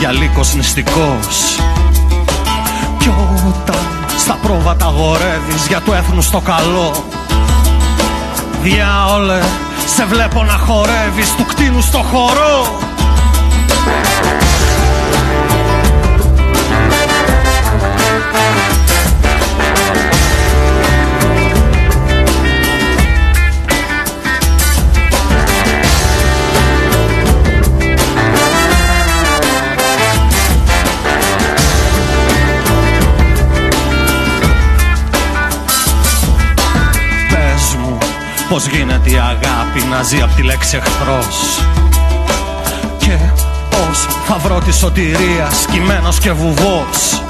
[0.00, 1.58] μοιάζεις για λύκος νηστικός
[2.98, 7.04] Κι όταν στα πρόβατα γορεύεις για του έθνους το καλό
[8.62, 9.40] Διάολε,
[9.86, 12.89] σε βλέπω να χορεύεις του κτίνου στο χορό
[38.50, 41.60] πως γίνεται η αγάπη να ζει απ' τη λέξη εχθρός;
[42.98, 43.16] Και
[43.70, 47.22] πως θα βρω τη σωτηρία σκυμμένος και βουβός;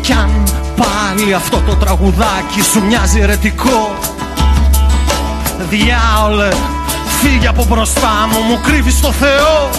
[0.00, 0.42] Κι αν
[0.76, 3.94] πάλι αυτό το τραγουδάκι σου μοιάζει ερετικό
[5.70, 6.48] Διάολε,
[7.20, 9.70] φύγε από μπροστά μου, μου κρύβεις το Θεό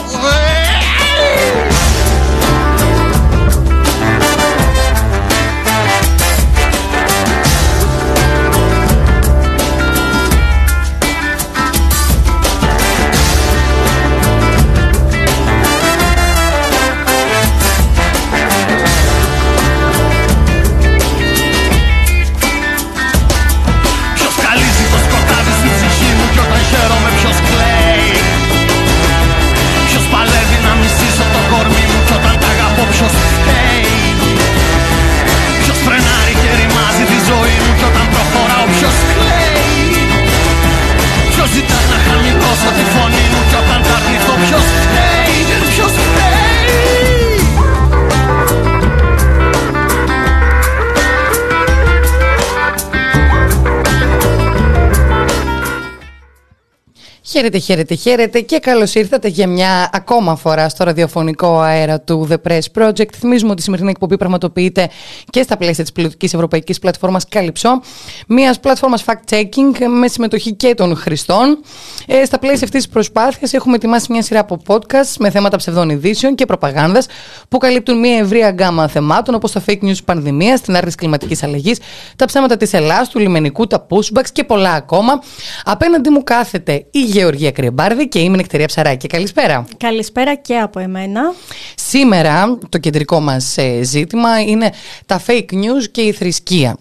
[57.32, 62.36] Χαίρετε, χαίρετε, χαίρετε και καλώς ήρθατε για μια ακόμα φορά στο ραδιοφωνικό αέρα του The
[62.48, 63.14] Press Project.
[63.16, 64.90] Θυμίζουμε ότι η σημερινή εκπομπή πραγματοποιείται
[65.30, 67.70] και στα πλαίσια της πιλωτική ευρωπαϊκής πλατφόρμας Calypso,
[68.28, 71.58] μιας πλατφόρμας fact-checking με συμμετοχή και των χρηστών.
[72.08, 75.90] Ε, στα πλαίσια αυτής της προσπάθειας έχουμε ετοιμάσει μια σειρά από podcast με θέματα ψευδών
[75.90, 77.06] ειδήσεων και προπαγάνδας
[77.50, 81.44] που καλύπτουν μια ευρία γκάμα θεμάτων όπως τα fake news τη πανδημία, την άρνηση κλιματικής
[81.44, 81.80] αλλαγής,
[82.16, 85.22] τα ψέματα της Ελλάδα, του λιμενικού, τα pushbacks και πολλά ακόμα.
[85.64, 89.08] Απέναντί μου κάθεται η Γεωργία Κρυεμπάρδη και είμαι η Νεκτερία Ψαράκη.
[89.08, 89.66] Καλησπέρα.
[89.78, 91.34] Καλησπέρα και από εμένα.
[91.76, 94.72] Σήμερα το κεντρικό μας ε, ζήτημα είναι
[95.06, 96.78] τα fake news και η θρησκεία.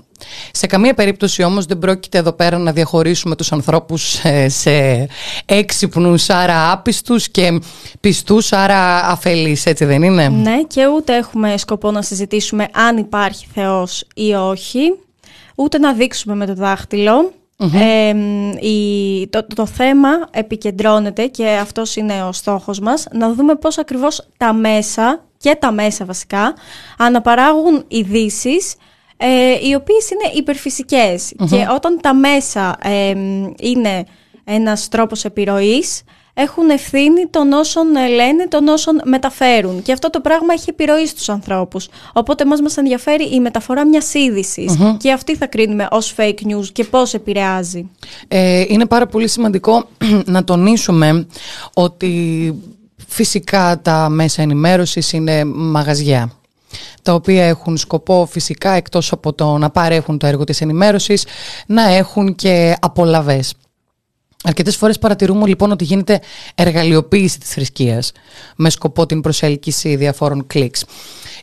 [0.50, 5.06] Σε καμία περίπτωση όμως δεν πρόκειται εδώ πέρα να διαχωρίσουμε τους ανθρώπους ε, σε
[5.46, 7.60] έξυπνους άρα άπιστους και
[8.00, 13.46] πιστούς άρα αφελείς, έτσι δεν είναι; Ναι, και ούτε έχουμε σκοπό να συζητήσουμε αν υπάρχει
[13.54, 14.80] Θεός ή όχι,
[15.54, 17.32] ούτε να δείξουμε με το δάχτυλο.
[17.60, 18.14] Ε,
[18.66, 24.28] η, το, το θέμα επικεντρώνεται και αυτός είναι ο στόχος μας να δούμε πώς ακριβώς
[24.36, 26.54] τα μέσα και τα μέσα βασικά
[26.98, 28.74] αναπαράγουν ειδήσεις
[29.16, 31.32] ε, οι οποίες είναι υπερφυσικές.
[31.50, 33.14] Και όταν τα μέσα ε,
[33.60, 34.04] είναι
[34.44, 36.02] ένας τρόπος επιρροής
[36.40, 39.82] έχουν ευθύνη των όσων ε, λένε, των όσων μεταφέρουν.
[39.82, 41.88] Και αυτό το πράγμα έχει επιρροή στους ανθρώπους.
[42.12, 46.66] Οπότε μας μας ενδιαφέρει η μεταφορά μιας ειδησης Και αυτή θα κρίνουμε ως fake news
[46.72, 47.90] και πώς επηρεάζει.
[48.28, 49.88] Ε, είναι πάρα πολύ σημαντικό
[50.34, 51.26] να τονίσουμε
[51.74, 52.54] ότι
[53.06, 56.32] φυσικά τα μέσα ενημέρωσης είναι μαγαζιά
[57.02, 61.24] τα οποία έχουν σκοπό φυσικά εκτός από το να παρέχουν το έργο της ενημέρωσης
[61.66, 63.54] να έχουν και απολαβές.
[64.44, 66.20] Αρκετές φορές παρατηρούμε λοιπόν ότι γίνεται
[66.54, 68.12] εργαλειοποίηση της θρησκείας
[68.56, 70.84] με σκοπό την προσέλκυση διαφόρων κλικς.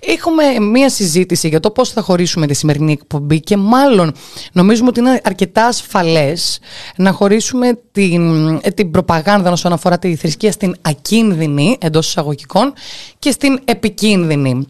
[0.02, 4.14] Έχουμε μία συζήτηση για το πώς θα χωρίσουμε τη σημερινή εκπομπή και μάλλον
[4.52, 6.60] νομίζουμε ότι είναι αρκετά ασφαλές
[6.96, 12.74] να χωρίσουμε την, ε, την προπαγάνδα όσον αφορά τη θρησκεία στην ακίνδυνη εντός εισαγωγικών
[13.20, 14.68] και στην επικίνδυνη.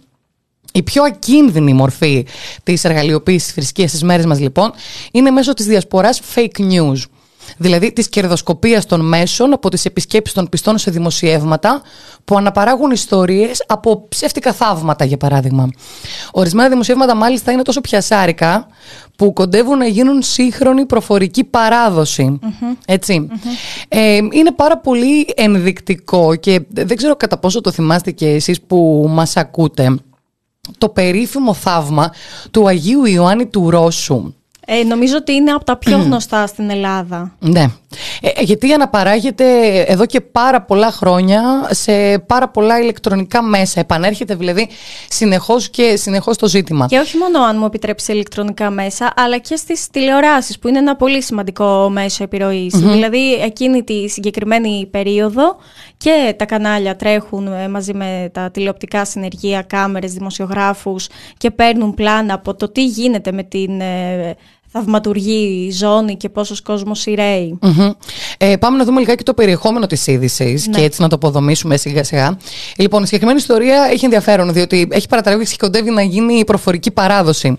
[0.73, 2.25] Η πιο ακίνδυνη μορφή
[2.63, 4.71] της εργαλειοποίησης της θρησκείας στις μέρες μας λοιπόν
[5.11, 6.97] είναι μέσω της διασποράς fake news.
[7.57, 11.81] Δηλαδή της κερδοσκοπίας των μέσων από τις επισκέψεις των πιστών σε δημοσιεύματα
[12.25, 15.69] που αναπαράγουν ιστορίες από ψεύτικα θαύματα για παράδειγμα.
[16.31, 18.67] Ορισμένα δημοσιεύματα μάλιστα είναι τόσο πιασάρικα
[19.15, 22.39] που κοντεύουν να γίνουν σύγχρονη προφορική παράδοση.
[22.85, 23.27] ετσι
[23.87, 29.05] Ε, είναι πάρα πολύ ενδεικτικό και δεν ξέρω κατά πόσο το θυμάστε και εσείς που
[29.09, 29.95] μας ακούτε
[30.77, 32.11] το περίφημο θαύμα
[32.51, 34.33] του Αγίου Ιωάννη του Ρώσου.
[34.65, 37.35] Ε, νομίζω ότι είναι από τα πιο γνωστά στην Ελλάδα.
[37.39, 37.65] Ναι.
[38.21, 43.79] Ε, ε, γιατί αναπαράγεται εδώ και πάρα πολλά χρόνια σε πάρα πολλά ηλεκτρονικά μέσα.
[43.79, 44.69] Επανέρχεται δηλαδή
[45.09, 46.85] συνεχώς και συνεχώς το ζήτημα.
[46.85, 50.95] Και όχι μόνο αν μου επιτρέψει ηλεκτρονικά μέσα, αλλά και στις τηλεοράσεις, που είναι ένα
[50.95, 52.23] πολύ σημαντικό μέσο
[52.71, 55.55] Δηλαδή, εκείνη τη συγκεκριμένη περίοδο
[55.97, 61.07] και τα κανάλια τρέχουν ε, μαζί με τα τηλεοπτικά συνεργεία, κάμερες, δημοσιογράφους
[61.37, 63.81] και παίρνουν πλάνα από το τι γίνεται με την
[64.77, 67.05] θαυματουργή ζώνη και πόσος κόσμος
[68.37, 70.77] Ε, πάμε να δούμε λιγάκι το περιεχόμενο της είδησης ναι.
[70.77, 72.37] και έτσι να το αποδομήσουμε σιγά σιγά.
[72.77, 76.91] Λοιπόν, η συγκεκριμένη ιστορία έχει ενδιαφέρον διότι έχει παρατραβήξει και κοντεύει να γίνει η προφορική
[76.91, 77.57] παράδοση.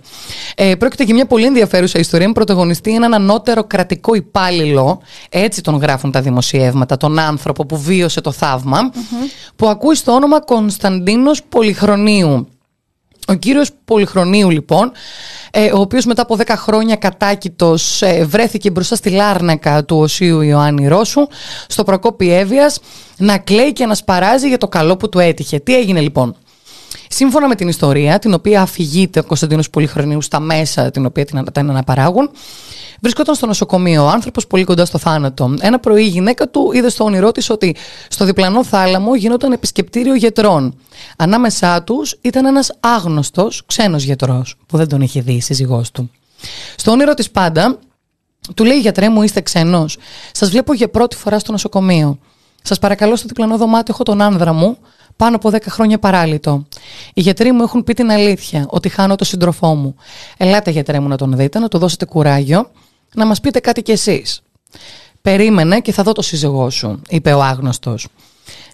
[0.55, 5.77] Ε, πρόκειται για μια πολύ ενδιαφέρουσα ιστορία με πρωταγωνιστή έναν ανώτερο κρατικό υπάλληλο, έτσι τον
[5.77, 8.79] γράφουν τα δημοσιεύματα, τον άνθρωπο που βίωσε το θαυμα
[9.57, 12.49] που ακούει στο όνομα Κωνσταντίνος Πολυχρονίου.
[13.29, 14.93] Ο κύριος Πολυχρονίου λοιπόν,
[15.51, 20.41] ε, ο οποίος μετά από 10 χρόνια κατάκητος ε, βρέθηκε μπροστά στη Λάρνακα του Οσίου
[20.41, 21.27] Ιωάννη Ρώσου,
[21.67, 22.81] στο Προκόπη Εύβοιας,
[23.17, 25.59] να κλαίει και να σπαράζει για το καλό που του έτυχε.
[25.59, 26.37] Τι έγινε λοιπόν;
[27.09, 31.71] Σύμφωνα με την ιστορία, την οποία αφηγείται ο Κωνσταντίνος Πολυχρονίους στα μέσα την οποία την
[31.71, 32.31] αναπαράγουν,
[33.01, 35.55] Βρισκόταν στο νοσοκομείο ο άνθρωπος πολύ κοντά στο θάνατο.
[35.61, 37.77] Ένα πρωί η γυναίκα του είδε στο όνειρό της ότι
[38.09, 40.79] στο διπλανό θάλαμο γινόταν επισκεπτήριο γιατρών.
[41.17, 46.11] Ανάμεσά τους ήταν ένας άγνωστος ξένος γιατρός που δεν τον είχε δει η σύζυγός του.
[46.77, 47.79] Στο όνειρο της πάντα
[48.55, 49.97] του λέει: Γιατρέ μου, είστε ξένος.
[50.33, 52.19] Σας βλέπω για πρώτη φορά στο νοσοκομείο.
[52.63, 54.79] Σας παρακαλώ στο διπλανό δωμάτιο έχω τον άνδρα μου
[55.17, 56.67] πάνω από 10 χρόνια παράλυτο.
[57.15, 59.95] Οι γιατροί μου έχουν πει την αλήθεια, ότι χάνω τον σύντροφό μου.
[60.37, 62.71] Ελάτε, γιατρέ μου, να τον δείτε, να του δώσετε κουράγιο
[63.15, 64.43] να μας πείτε κάτι κι εσείς.
[65.23, 68.09] Περίμενε και θα δω το σύζυγό σου, είπε ο άγνωστος.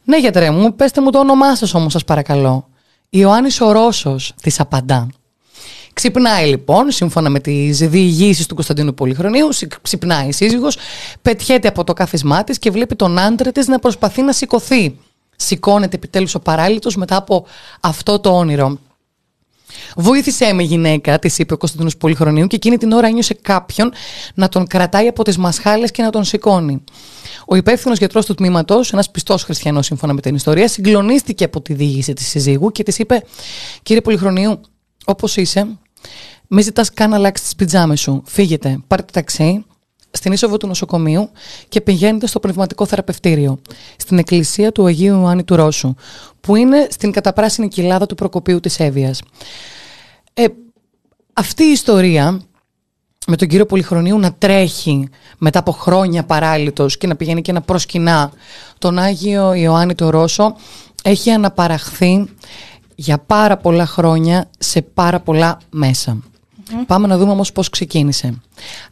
[0.05, 2.69] Ναι, γιατρέ μου, πέστε μου το όνομά σας όμως, σας παρακαλώ.
[3.11, 5.09] Ιωάννης ο Ρώσος, της απαντά.
[5.93, 9.49] Ξυπνάει λοιπόν, σύμφωνα με τι διηγήσει του Κωνσταντίνου Πολυχρονίου,
[9.83, 10.77] ξυπνάει η σύζυγος,
[11.23, 14.99] πετιέται από το κάθισμά της και βλέπει τον άντρα της να προσπαθεί να σηκωθεί.
[15.43, 17.47] Σηκώνεται επιτέλους ο παράλυτο μετά από
[17.81, 18.79] αυτό το όνειρο.
[19.97, 23.93] Βοήθησέ με, γυναίκα, της είπε ο Κωνσταντίνος Πολυχρονίου, και εκείνη την ώρα ένιωσε κάποιον
[24.35, 26.85] να τον κρατάει από τις μασχάλες και να τον σηκώνει.
[27.47, 31.75] Ο υπεύθυνος γιατρός του τμήματος, ένας πιστός χριστιανός σύμφωνα με την ιστορία, συγκλονίστηκε από τη
[31.75, 33.23] διήγηση της συζύγου και της είπε:
[33.83, 34.61] Κύριε Πολυχρονίου,
[35.05, 35.67] όπως είσαι,
[36.49, 38.23] μη ζητάς καν να αλλάξεις τις πιτζάμες σου.
[38.27, 39.65] Φύγετε, πάρτε ταξί,
[40.13, 41.31] στην είσοδο του νοσοκομείου
[41.69, 43.59] και πηγαίνετε στο πνευματικό θεραπευτήριο,
[43.97, 45.95] στην εκκλησία του Αγίου Ιωάννη του Ρώσου,
[46.41, 49.23] που είναι στην καταπράσινη κοιλάδα του Προκοπίου της Εύβοιας.
[50.35, 50.45] Ε,
[51.33, 52.41] αυτή η ιστορία
[53.27, 57.61] με τον κύριο Πολυχρονίου να τρέχει μετά από χρόνια παράλυτος και να πηγαίνει και να
[57.61, 58.33] προσκυνά
[58.79, 60.57] τον Άγιο Ιωάννη του Ρώσο
[61.03, 62.29] έχει αναπαραχθεί
[62.95, 66.23] για πάρα πολλά χρόνια σε πάρα πολλά μέσα.
[66.87, 68.41] Πάμε να δούμε όμως πώς ξεκίνησε.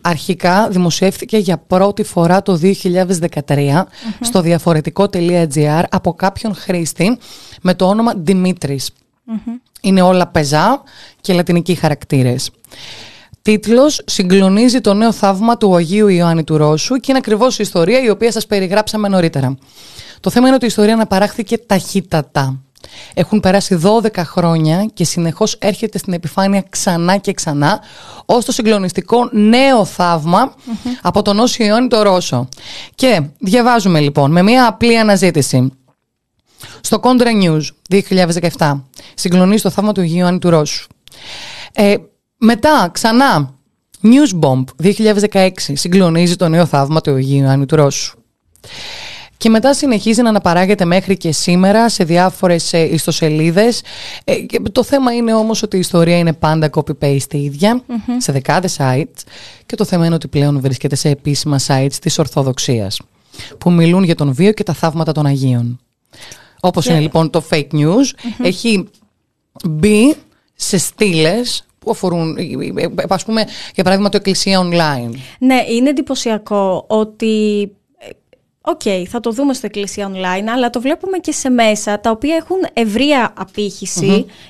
[0.00, 3.83] Αρχικά δημοσιεύθηκε για πρώτη φορά το 2013
[4.21, 7.19] στο διαφορετικό.gr από κάποιον χρήστη
[7.62, 8.90] με το όνομα Δημήτρης.
[9.81, 10.83] Είναι όλα πεζά
[11.21, 12.50] και λατινικοί χαρακτήρες.
[13.43, 18.02] Τίτλος «Συγκλονίζει το νέο θαύμα του Αγίου Ιωάννη του Ρώσου» και είναι ακριβώς η ιστορία
[18.02, 19.57] η οποία σας περιγράψαμε νωρίτερα.
[20.21, 22.61] Το θέμα είναι ότι η ιστορία αναπαράχθηκε ταχύτατα.
[23.14, 27.80] Έχουν περάσει 12 χρόνια και συνεχώς έρχεται στην επιφάνεια ξανά και ξανά
[28.26, 29.87] ως το συγκλονιστικό νέο
[31.02, 32.49] από τον Όσιο Ιόνι το Ρώσο.
[32.94, 35.72] Και διαβάζουμε λοιπόν με μια απλή αναζήτηση.
[36.80, 37.62] Στο Contra News
[38.56, 38.80] 2017
[39.14, 40.87] συγκλονίζει το θαύμα του Ιωάννη του Ρώσου.
[41.72, 41.94] Ε,
[42.37, 43.54] μετά ξανά
[44.02, 44.64] News Bomb
[45.30, 48.18] 2016 συγκλονίζει το νέο θαύμα του Ιωάννη του Ρώσου.
[49.40, 53.82] Και μετά συνεχίζει να αναπαράγεται μέχρι και σήμερα σε διάφορες ε, ιστοσελίδες.
[54.25, 54.35] Ε,
[54.73, 57.82] το θέμα είναι όμως ότι η ιστορία είναι πάντα copy-paste η ιδια
[58.18, 59.23] σε δεκάδες sites
[59.66, 63.00] και το θέμα είναι ότι πλέον βρίσκεται σε επίσημα sites της Ορθοδοξίας
[63.59, 65.80] που μιλούν για τον βίο και τα θαύματα των Αγίων.
[66.61, 68.88] Όπως είναι λοιπόν το fake news, έχει
[69.70, 70.14] μπει
[70.54, 73.44] σε στήλες που αφορούν, ε, ας πούμε,
[73.75, 75.14] για παράδειγμα το Εκκλησία Online.
[75.38, 77.70] Ναι, είναι εντυπωσιακό ότι
[78.62, 82.11] OK, okay, θα το δούμε στο Εκκλησία Online, αλλά το βλέπουμε και σε μέσα τα
[82.11, 83.33] οποία έχουν ευρεία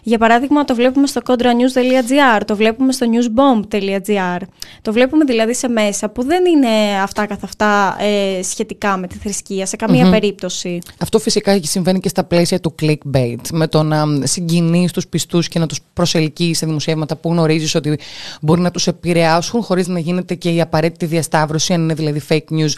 [0.03, 4.39] Για παράδειγμα, το βλέπουμε στο contranews.gr, το βλέπουμε στο newsbomb.gr.
[4.83, 9.19] Το βλέπουμε δηλαδή σε μέσα που δεν είναι αυτά καθ' αυτά ε, σχετικά με τη
[9.19, 10.79] θρησκεία, σε καμία περίπτωση.
[10.99, 15.59] Αυτό φυσικά συμβαίνει και στα πλαίσια του clickbait, με το να συγκινείς τους πιστούς και
[15.59, 17.99] να τους προσελκύεις σε δημοσιεύματα που γνωρίζεις ότι
[18.41, 22.55] μπορεί να τους επηρεάσουν χωρίς να γίνεται και η απαραίτητη διασταύρωση, αν είναι δηλαδή fake
[22.55, 22.73] news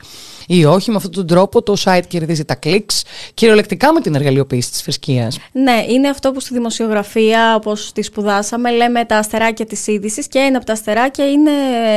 [0.47, 0.91] ή όχι.
[0.91, 3.03] Με αυτόν τον τρόπο το site κερδίζει τα clicks
[3.35, 5.39] κυριολεκτικά με την εργαλειοποίηση της θρησκείας.
[5.53, 10.39] Ναι, είναι αυτό που στη δημοσιογραφία, όπως τη σπουδάσαμε, λέμε τα αστεράκια της είδησης και
[10.39, 11.51] ένα από τα αστεράκια είναι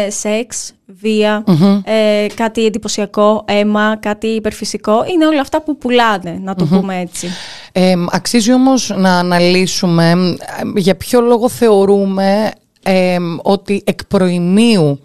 [0.08, 1.44] σεξ, βία,
[1.84, 5.05] ε, κάτι εντυπωσιακό, αίμα, κάτι υπερφυσικό.
[5.13, 7.27] Είναι όλα αυτά που πουλάνε, να το πούμε έτσι.
[7.72, 12.51] Ε, αξίζει όμως να αναλύσουμε ε, για ποιο λόγο θεωρούμε
[12.84, 15.00] ε, ότι εκ προημίου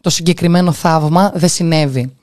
[0.00, 2.16] το συγκεκριμένο θαύμα δεν συνέβη.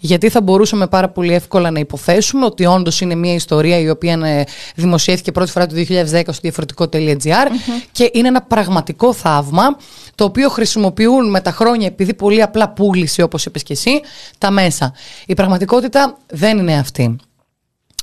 [0.00, 4.12] Γιατί θα μπορούσαμε πάρα πολύ εύκολα να υποθέσουμε ότι όντως είναι μια ιστορία η οποία
[4.12, 7.48] ε, δημοσιεύθηκε πρώτη φορά το 2010 στο διαφορετικό.gr
[7.92, 9.76] και είναι ένα πραγματικό θαύμα
[10.14, 14.00] το οποίο χρησιμοποιούν με τα χρόνια επειδή πολύ απλά πούλησε όπως είπες και εσύ
[14.38, 14.92] τα μέσα.
[15.26, 17.16] Η πραγματικότητα δεν είναι αυτή.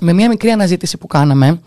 [0.04, 1.62] Με μια μικρή αναζήτηση που κάναμε,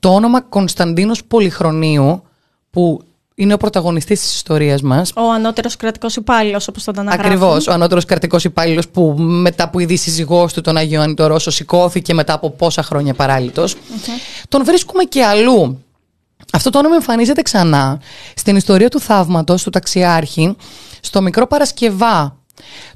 [0.00, 2.22] το όνομα Κωνσταντίνος Πολυχρονίου
[2.70, 3.02] που
[3.40, 5.12] είναι ο πρωταγωνιστής της ιστορίας μας.
[5.16, 7.26] Ο ανώτερος κρατικός υπάλληλος, όπως τον αναγράφει.
[7.26, 7.66] Ακριβώς.
[7.66, 12.32] Ο ανώτερος κρατικός υπάλληλος που μετά που η σύζυγό του, τον Άγιο Ανιτορόσο, σηκώθηκε μετά
[12.32, 13.14] από πόσα χρόνια
[14.48, 15.84] Τον βρίσκουμε και αλλού.
[16.52, 18.00] Αυτό το όνομα εμφανίζεται ξανά
[18.34, 20.56] στην ιστορία του θαύματος του ταξιάρχη,
[21.00, 22.36] στο μικρό Παρασκευά,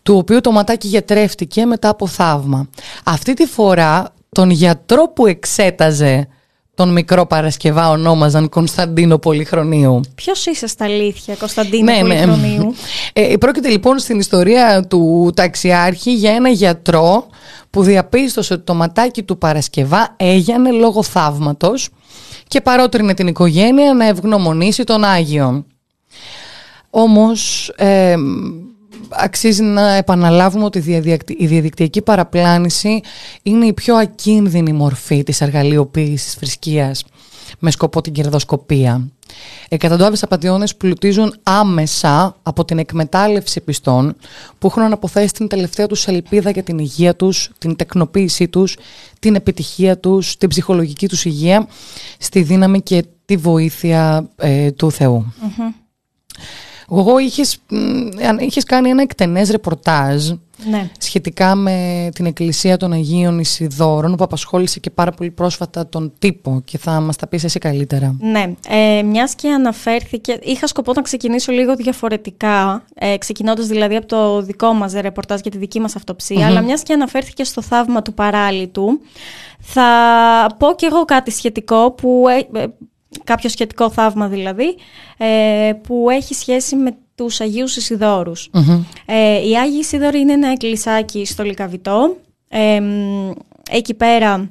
[0.03, 2.69] του οποίου το ματάκι γιατρεύτηκε μετά από θαύμα.
[3.05, 6.29] Αυτή τη φορά τον γιατρό που εξέταζε
[6.75, 10.01] τον μικρό Παρασκευά ονόμαζαν Κωνσταντίνο Πολυχρονίου.
[10.15, 12.01] Ποιος είσαι στα αλήθεια, Κωνσταντίνο ναι, ναι.
[12.01, 12.75] Πολυχρονίου;
[13.15, 13.23] Ναι.
[13.23, 17.27] Ε, πρόκειται λοιπόν στην ιστορία του ταξιάρχη για ένα γιατρό
[17.71, 21.89] που διαπίστωσε ότι το ματάκι του Παρασκευά έγιανε λόγω θαύματος
[22.49, 25.65] και παρότρινε την οικογένεια να ευγνωμονήσει τον Άγιο.
[26.91, 28.15] Όμως ε,
[29.09, 30.79] αξίζει να επαναλάβουμε ότι
[31.39, 33.01] η διαδικτυακή παραπλάνηση
[33.43, 37.05] είναι η πιο ακίνδυνη μορφή της εργαλειοποίησης της θρησκείας
[37.59, 39.09] με σκοπό την κερδοσκοπία.
[39.69, 44.17] Εκατοντάδες απαταιώνες πλουτίζουν άμεσα από την εκμετάλλευση πιστών
[44.59, 48.77] που έχουν αναποθέσει την τελευταία τους ελπίδα για την υγεία τους, την τεκνοποίησή τους,
[49.19, 51.69] την επιτυχία τους, την ψυχολογική τους υγεία
[52.19, 55.33] στη δύναμη και τη βοήθεια ε, του Θεού.
[56.91, 57.59] Εγώ είχες,
[58.39, 60.31] είχες κάνει ένα εκτενές ρεπορτάζ
[60.71, 60.91] ναι.
[60.99, 66.63] σχετικά με την Εκκλησία των Αγίων Ισιδόρων που απασχόλησε και πάρα πολύ πρόσφατα τον τύπο
[66.65, 68.17] και θα μας τα πεις εσύ καλύτερα.
[68.21, 74.07] Ναι, ε, μιας και αναφέρθηκε, είχα σκοπό να ξεκινήσω λίγο διαφορετικά, ε, ξεκινώντας δηλαδή από
[74.07, 78.03] το δικό μας ρεπορτάζ για τη δική μας αυτοψία, αλλά μιας και αναφέρθηκε στο θαύμα
[78.03, 79.01] του παράλυτου,
[79.59, 79.87] θα
[80.59, 82.67] πω κι εγώ κάτι σχετικό που ε, ε
[83.25, 84.77] κάποιο σχετικό θαύμα δηλαδή,
[85.17, 87.77] ε, που έχει σχέση με τους Αγίους
[89.07, 92.17] Ε, οι Άγιοι Ισίδωροι είναι ένα εκκλησάκι στο Λικαβιτό.
[92.49, 92.81] Ε,
[93.71, 94.49] εκεί πέρα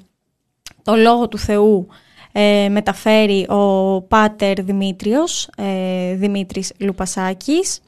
[0.83, 1.87] το Λόγο του Θεού
[2.31, 7.81] ε, μεταφέρει ο Πάτερ Δημήτριος, ε, Δημήτρης Λουπασάκης.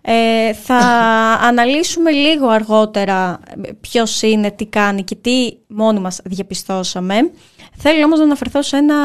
[0.00, 0.78] Ε, θα
[1.48, 3.40] αναλύσουμε λίγο αργότερα
[3.80, 7.14] ποιος είναι, τι κάνει και τι μόνοι μας διαπιστώσαμε.
[7.76, 8.96] Θέλω όμως να αναφερθώ σε ένα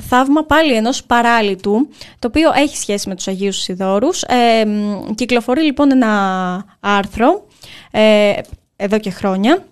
[0.00, 4.22] θαύμα πάλι ενός παράλυτου, το οποίο έχει σχέση με τους Αγίους Σιδόρους.
[4.22, 4.64] Ε,
[5.14, 7.46] κυκλοφορεί λοιπόν ένα άρθρο
[7.90, 8.32] ε,
[8.76, 9.64] εδώ και χρόνια,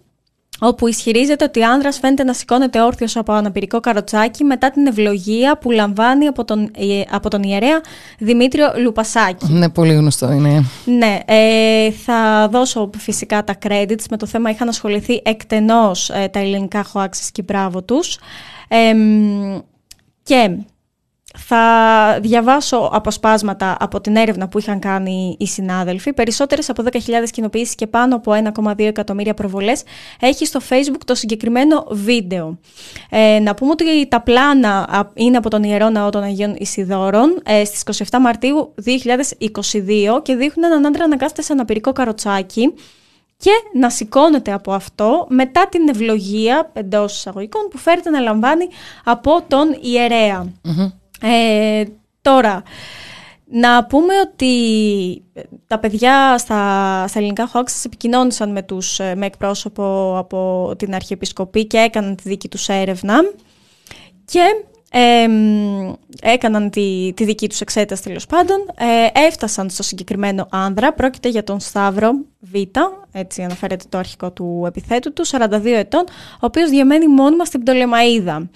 [0.60, 5.58] όπου ισχυρίζεται ότι ο άνδρας φαίνεται να σηκώνεται όρθιος από αναπηρικό καροτσάκι μετά την ευλογία
[5.58, 7.80] που λαμβάνει από τον, ε, από τον ιερέα
[8.18, 9.52] Δημήτριο Λουπασάκη.
[9.52, 10.64] Ναι, πολύ γνωστό είναι.
[10.84, 14.04] Ναι, ε, θα δώσω φυσικά τα credits.
[14.10, 18.18] Με το θέμα είχαν ασχοληθεί εκτενώς ε, τα ελληνικά χωάξεις και μπράβο τους.
[20.22, 20.50] και
[21.38, 26.12] θα διαβάσω αποσπάσματα από την έρευνα που είχαν κάνει οι συνάδελφοι.
[26.12, 26.98] Περισσότερες από 10.000
[27.30, 29.82] κοινοποιήσεις και πάνω από 1,2 εκατομμύρια προβολές
[30.20, 32.58] έχει στο facebook το συγκεκριμένο βίντεο.
[33.10, 37.64] Ε, να πούμε ότι τα πλάνα είναι από τον Ιερό Ναό των Αγίων Ισιδόρων ε,
[37.64, 42.74] στις 27 Μαρτίου 2022 και δείχνουν έναν άντρα να κάθεται σε αναπηρικό καροτσάκι
[43.36, 48.68] και να σηκώνεται από αυτό μετά την ευλογία εντός εισαγωγικών που φέρεται να λαμβάνει
[49.04, 50.52] από τον ιερεα
[51.22, 51.84] ε,
[52.22, 52.62] τώρα,
[53.52, 54.52] να πούμε ότι
[55.66, 61.78] τα παιδιά στα, στα ελληνικά χώξεις επικοινώνησαν με, τους, με εκπρόσωπο από την Αρχιεπισκοπή και
[61.78, 63.20] έκαναν τη δική τους έρευνα
[64.24, 64.64] και
[66.20, 71.44] έκαναν τη, τη δική τους εξέταση τέλος πάντων, ε, έφτασαν στο συγκεκριμένο άνδρα, πρόκειται για
[71.44, 72.54] τον Σταύρο Β,
[73.12, 78.50] έτσι αναφέρεται το αρχικό του επιθέτου του, 42 ετών, ο οποίος διαμένει μόνιμα στην Πτολεμαίδα.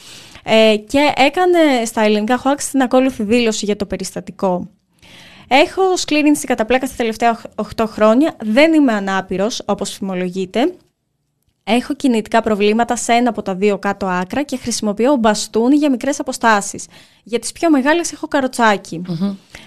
[0.44, 4.68] Ε, και έκανε στα ελληνικά χώαξ την ακόλουθη δήλωση για το περιστατικό.
[5.48, 7.40] Έχω σκλήρινση στην καταπλάκα στα τελευταία
[7.76, 10.74] 8 χρόνια, δεν είμαι ανάπηρος όπως φημολογείται.
[11.66, 16.21] Έχω κινητικά προβλήματα σε ένα από τα δύο κάτω άκρα και χρησιμοποιώ μπαστούνι για μικρές
[16.21, 16.87] αποστάσεις.
[17.23, 18.28] Για τις πιο μεγάλες έχω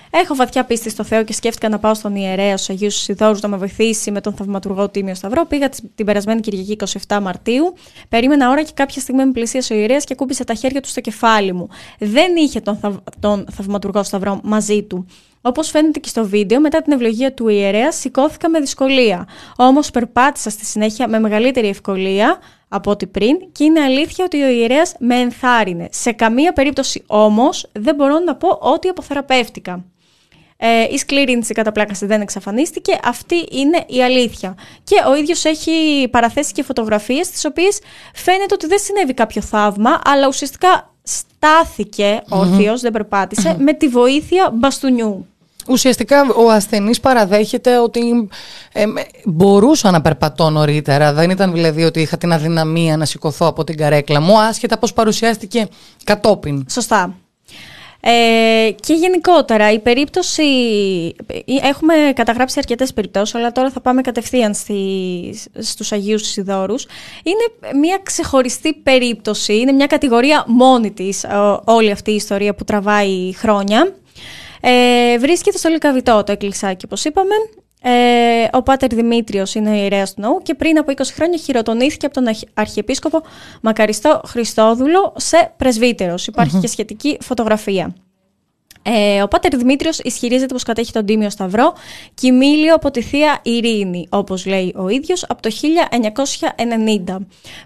[0.09, 3.47] Έχω βαθιά πίστη στο Θεό και σκέφτηκα να πάω στον ιερέα στου Αγίους Σιδόρους να
[3.47, 5.45] με βοηθήσει με τον θαυματουργό Τίμιο Σταυρό.
[5.45, 6.77] Πήγα την περασμένη Κυριακή
[7.07, 7.73] 27 Μαρτίου.
[8.09, 11.01] Περίμενα ώρα και κάποια στιγμή με πλησίασε ο ιερέας και κούμπησε τα χέρια του στο
[11.01, 11.69] κεφάλι μου.
[11.99, 12.95] Δεν είχε τον, θαυ...
[13.19, 15.05] τον θαυματουργό Σταυρό μαζί του.
[15.47, 19.27] Όπως φαίνεται και στο βίντεο, μετά την ευλογία του ιερέα, σηκώθηκα με δυσκολία.
[19.57, 24.47] Όμως περπάτησα στη συνέχεια με μεγαλύτερη ευκολία από ό,τι πριν και είναι αλήθεια ότι ο
[24.47, 25.87] ιερέας με ενθάρρυνε.
[25.91, 29.85] Σε καμία περίπτωση όμως δεν μπορώ να πω ότι αποθεραπεύτηκα.
[30.57, 32.99] Ε, η σκλήρινση κατά πλάκαση δεν εξαφανίστηκε.
[33.03, 34.55] Αυτή είναι η αλήθεια.
[34.83, 37.79] Και ο ίδιος έχει παραθέσει και φωτογραφίες, τις οποίες
[38.13, 42.21] φαίνεται ότι δεν συνέβη κάποιο θαύμα, αλλά ουσιαστικά στάθηκε
[42.81, 45.27] δεν περπατησε με τη βοήθεια μπαστούνιου.
[45.67, 48.29] Ουσιαστικά ο ασθενής παραδέχεται ότι
[48.73, 48.83] ε,
[49.25, 51.13] μπορούσα να περπατώ νωρίτερα.
[51.13, 54.87] Δεν ήταν δηλαδή ότι είχα την αδυναμία να σηκωθώ από την καρέκλα μου, άσχετα πώ
[54.95, 55.67] παρουσιάστηκε
[56.03, 56.65] κατόπιν.
[56.69, 57.15] Σωστά.
[57.99, 60.43] Ε, και γενικότερα η περίπτωση,
[61.27, 64.79] ε, έχουμε καταγράψει αρκετές περιπτώσεις, αλλά τώρα θα πάμε κατευθείαν στη,
[65.59, 66.87] στους Αγίους Σιδόρους.
[67.23, 71.25] Είναι μια ξεχωριστή περίπτωση, είναι μια κατηγορία μόνη της
[71.63, 73.95] όλη αυτή η ιστορία που τραβάει χρόνια.
[74.61, 77.33] Ε, βρίσκεται στο Λικαβιτό το εκκλησάκι, όπως είπαμε.
[77.81, 82.05] Ε, ο Πάτερ Δημήτριος είναι ο ιερέας του ναού και πριν από 20 χρόνια χειροτονήθηκε
[82.05, 83.21] από τον Αρχιεπίσκοπο
[83.61, 86.29] Μακαριστό Χριστόδουλο σε πρεσβύτερος.
[86.61, 87.95] και σχετική φωτογραφία.
[88.89, 91.73] Ε, ο Πάτερ Δημήτριος ισχυρίζεται πως κατέχει τον Τίμιο Σταυρό
[92.13, 97.17] κοιμήλιο από τη θεία Ειρήνη, όπως λέει ο ίδιος, από το 1990.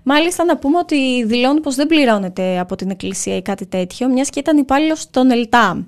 [0.03, 4.29] Μάλιστα, να πούμε ότι δηλώνει πως δεν πληρώνεται από την Εκκλησία ή κάτι τέτοιο, μιας
[4.29, 5.85] και ήταν υπάλληλος στον ΕΛΤΑ.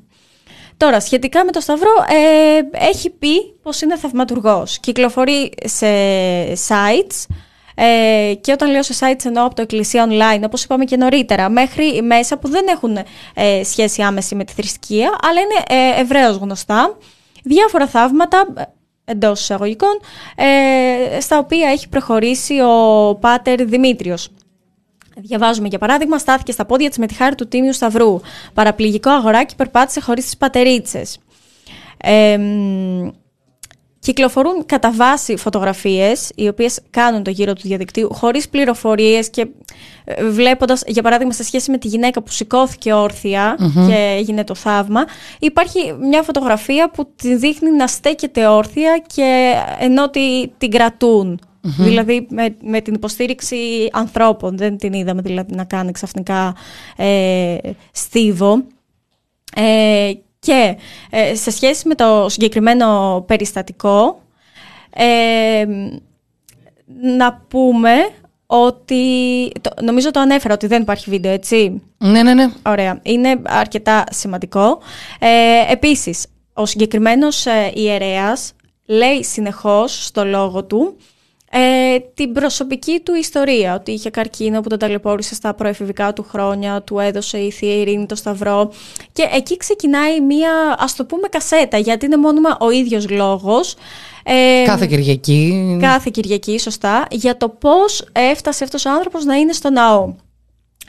[0.84, 4.80] Τώρα, σχετικά με το Σταυρό, ε, έχει πει πως είναι θαυματουργός.
[4.80, 5.88] Κυκλοφορεί σε
[6.68, 7.36] sites
[7.76, 11.50] ε, και όταν λέω σε sites εννοώ από το Εκκλησία Online, όπως είπαμε και νωρίτερα,
[11.50, 12.98] μέχρι μέσα που δεν έχουν
[13.34, 16.98] ε, σχέση άμεση με τη θρησκεία, αλλά είναι ε, ευρέως γνωστά.
[17.44, 18.46] Διάφορα θαύματα,
[19.06, 20.00] εντός εισαγωγικών,
[20.36, 24.30] ε, στα οποία έχει προχωρήσει ο Πάτερ Δημήτριος.
[25.16, 28.20] Διαβάζουμε για παράδειγμα, στάθηκε στα πόδια της με τη χάρη του Τίμιου Σταυρού.
[28.54, 31.20] Παραπληγικό αγοράκι περπάτησε χωρίς τις πατερίτσες.
[31.98, 32.38] Ε,
[34.04, 39.48] κυκλοφορούν κατά βάση φωτογραφίες οι οποίες κάνουν το γύρο του διαδικτύου χωρίς πληροφορίες και
[40.04, 42.94] ε, βλέποντας για παράδειγμα σε σχέση με τη γυναίκα που σηκώθηκε
[43.88, 45.06] και έγινε το θαύμα
[45.40, 50.10] υπάρχει μια φωτογραφία που τη δείχνει να στέκεται όρθια και ενώ
[50.58, 54.58] την κρατούν Δηλαδή με, με την υποστήριξη ανθρώπων.
[54.58, 56.56] Δεν την είδαμε δηλαδή να κάνει ξαφνικά
[56.96, 57.58] ε,
[57.92, 58.64] στίβο.
[59.56, 60.78] Ε, και
[61.10, 64.22] ε, σε σχέση με το συγκεκριμένο περιστατικό,
[64.90, 65.66] ε,
[67.18, 67.94] να πούμε
[68.46, 69.52] ότι.
[69.82, 72.52] νομίζω το ανέφερα ότι δεν υπάρχει βίντεο, έτσι; Ναι, ναι, ναι.
[72.66, 73.00] Ωραία.
[73.04, 74.80] Είναι αρκετά σημαντικό.
[75.20, 78.54] Ε, επίσης, ο συγκεκριμένος ε, ιερέας
[78.86, 80.96] λέει συνεχώς στο λόγο του
[81.56, 86.82] ε, την προσωπική του ιστορία, ότι είχε καρκίνο που τον ταλαιπώρησε στα προεφηβικά του χρόνια,
[86.82, 88.72] του έδωσε η Θεία Ειρήνη το Σταυρό
[89.12, 93.76] και εκεί ξεκινάει μία, ας το πούμε, κασέτα, γιατί είναι μόνιμα ο ίδιος λόγος.
[94.24, 95.78] Ε, κάθε Κυριακή.
[95.82, 100.14] Κάθε Κυριακή, σωστά, για το πώς έφτασε αυτός ο άνθρωπος να είναι στο ναό.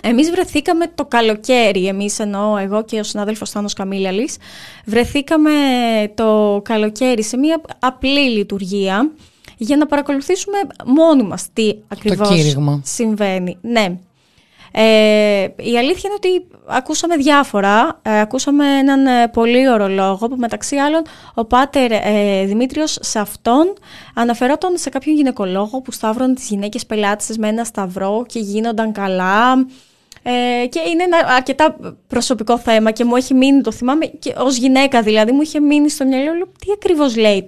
[0.02, 4.36] Εμείς βρεθήκαμε το καλοκαίρι, εμείς εννοώ εγώ και ο συνάδελφος Θάνος Καμίλιαλης,
[4.84, 5.50] βρεθήκαμε
[6.14, 9.10] το καλοκαίρι σε μια απλή λειτουργία
[9.64, 12.28] για να παρακολουθήσουμε μόνοι μας τι ακριβώς
[12.82, 13.58] συμβαίνει.
[13.60, 13.96] Ναι.
[14.76, 18.00] Ε, η αλήθεια είναι ότι ακούσαμε διάφορα.
[18.02, 21.02] Ε, ακούσαμε έναν ε, πολύ ωραίο λόγο που μεταξύ άλλων
[21.34, 23.72] ο Πάτερ ε, Δημήτριος σε αυτόν
[24.14, 29.66] αναφερόταν σε κάποιον γυναικολόγο που σταύρωνε τις γυναίκες πελάτησες με ένα σταυρό και γίνονταν καλά
[30.26, 34.56] ε, και είναι ένα αρκετά προσωπικό θέμα και μου έχει μείνει, το θυμάμαι, και ως
[34.56, 37.44] γυναίκα δηλαδή, μου είχε μείνει στο μυαλό, λέω, τι ακριβώς λέει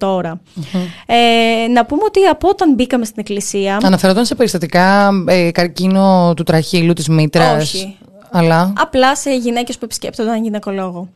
[1.07, 3.79] Ε, να πούμε ότι από όταν μπήκαμε στην εκκλησία...
[3.83, 7.63] Αναφερόταν σε περιστατικά ε, καρκίνο του τραχύλου, της μήτρας.
[7.63, 7.97] Όχι.
[8.31, 8.73] Αλλά...
[8.79, 11.09] Απλά σε γυναίκες που επισκέπτονταν γυναικολόγο.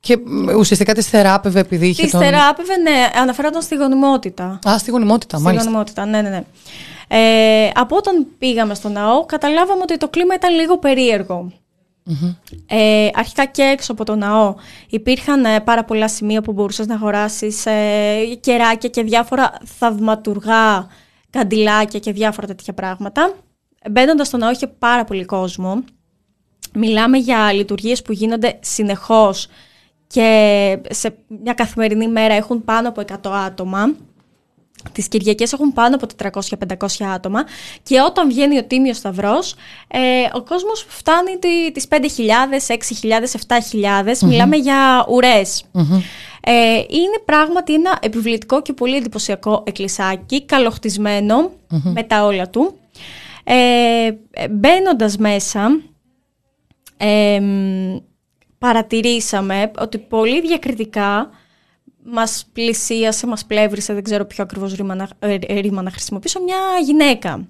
[0.00, 0.18] Και
[0.58, 2.04] ουσιαστικά τη θεράπευε επειδή είχε.
[2.04, 2.20] Τη τον...
[2.20, 4.58] θεράπευε, ναι, αναφερόταν στη γονιμότητα.
[4.68, 5.64] Α, στη γονιμότητα, στη μάλιστα.
[5.64, 6.44] Στη γονιμότητα, ναι, ναι, ναι.
[7.08, 10.78] Ε, από όταν πήγαμε στο ναό, καταλάβαμε ότι το κλίμα ήταν λίγο
[12.66, 14.54] Ε, αρχικά και έξω από το ναό
[14.88, 20.86] υπήρχαν ε, πάρα πολλά σημεία που μπορούσες να αγοράσεις ε, κεράκια και διάφορα θαυματουργά,
[21.30, 23.32] καντιλάκια και διάφορα τέτοια πράγματα.
[23.90, 25.84] Μπαίνοντας στο ναό είχε πάρα πολύ κόσμο.
[26.74, 29.48] Μιλάμε για λειτουργίες που γίνονται συνεχώς
[30.06, 33.94] και σε μια καθημερινή μέρα έχουν πάνω από 100 άτομα.
[34.92, 36.06] Τις Κυριακές έχουν πάνω από
[36.78, 37.44] 400-500 άτομα
[37.82, 39.54] και όταν βγαίνει ο Τίμιος Σταυρός
[39.88, 39.98] ε,
[40.32, 41.96] ο κόσμος φτάνει τι- τις 5.000,
[42.66, 43.32] 6.000,
[44.12, 45.64] 7.000 μιλάμε για ουρες
[46.48, 51.50] Ε, είναι πράγματι ένα επιβλητικό και πολύ εντυπωσιακό εκκλησάκι καλοχτισμένο
[51.82, 52.78] με τα όλα του.
[53.44, 54.10] Ε,
[54.50, 55.80] Μπαίνοντας μέσα
[56.96, 57.96] ε, μ,
[58.58, 61.30] παρατηρήσαμε ότι πολύ διακριτικά
[62.12, 66.40] μας πλησίασε, μας πλεύρισε, δεν ξέρω ποιο ακριβώς ρήμα να, ε, ε, ρήμα να χρησιμοποιήσω,
[66.42, 67.44] μια γυναικα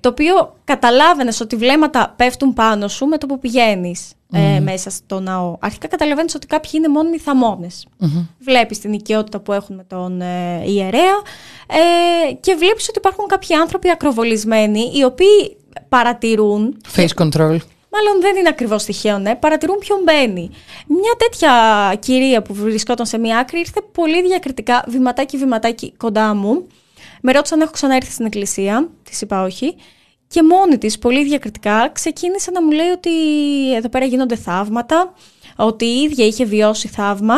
[0.00, 5.20] Το οποίο καταλάβαινες ότι βλέμματα πέφτουν πάνω σου με το που πηγαίνεις ε, μέσα στο
[5.20, 5.56] ναό.
[5.60, 7.86] Αρχικά καταλαβαίνεις ότι κάποιοι είναι μόνιμοι θαμώνες.
[8.38, 11.16] Βλέπεις την οικειότητα που έχουν με τον ε, ιερέα
[11.66, 15.56] ε, και βλέπεις ότι υπάρχουν κάποιοι άνθρωποι ακροβολισμένοι οι οποίοι
[15.88, 17.56] παρατηρούν Face control.
[17.90, 19.34] Μάλλον δεν είναι ακριβώς τυχαίο, ναι.
[19.36, 20.50] Παρατηρούν ποιον μπαίνει.
[20.86, 21.52] Μια τέτοια
[21.98, 26.66] κυρία που βρισκόταν σε μία άκρη ήρθε πολύ διακριτικά, βηματάκι βηματάκι κοντά μου.
[27.22, 28.88] Με ρώτησε αν έχω ξαναέρθει στην εκκλησία.
[29.02, 29.76] Της είπα όχι.
[30.28, 33.10] Και μόνη της, πολύ διακριτικά, ξεκίνησε να μου λέει ότι
[33.74, 35.14] εδώ πέρα γίνονται θαύματα,
[35.56, 37.34] ότι η ίδια είχε βιώσει θαύμα,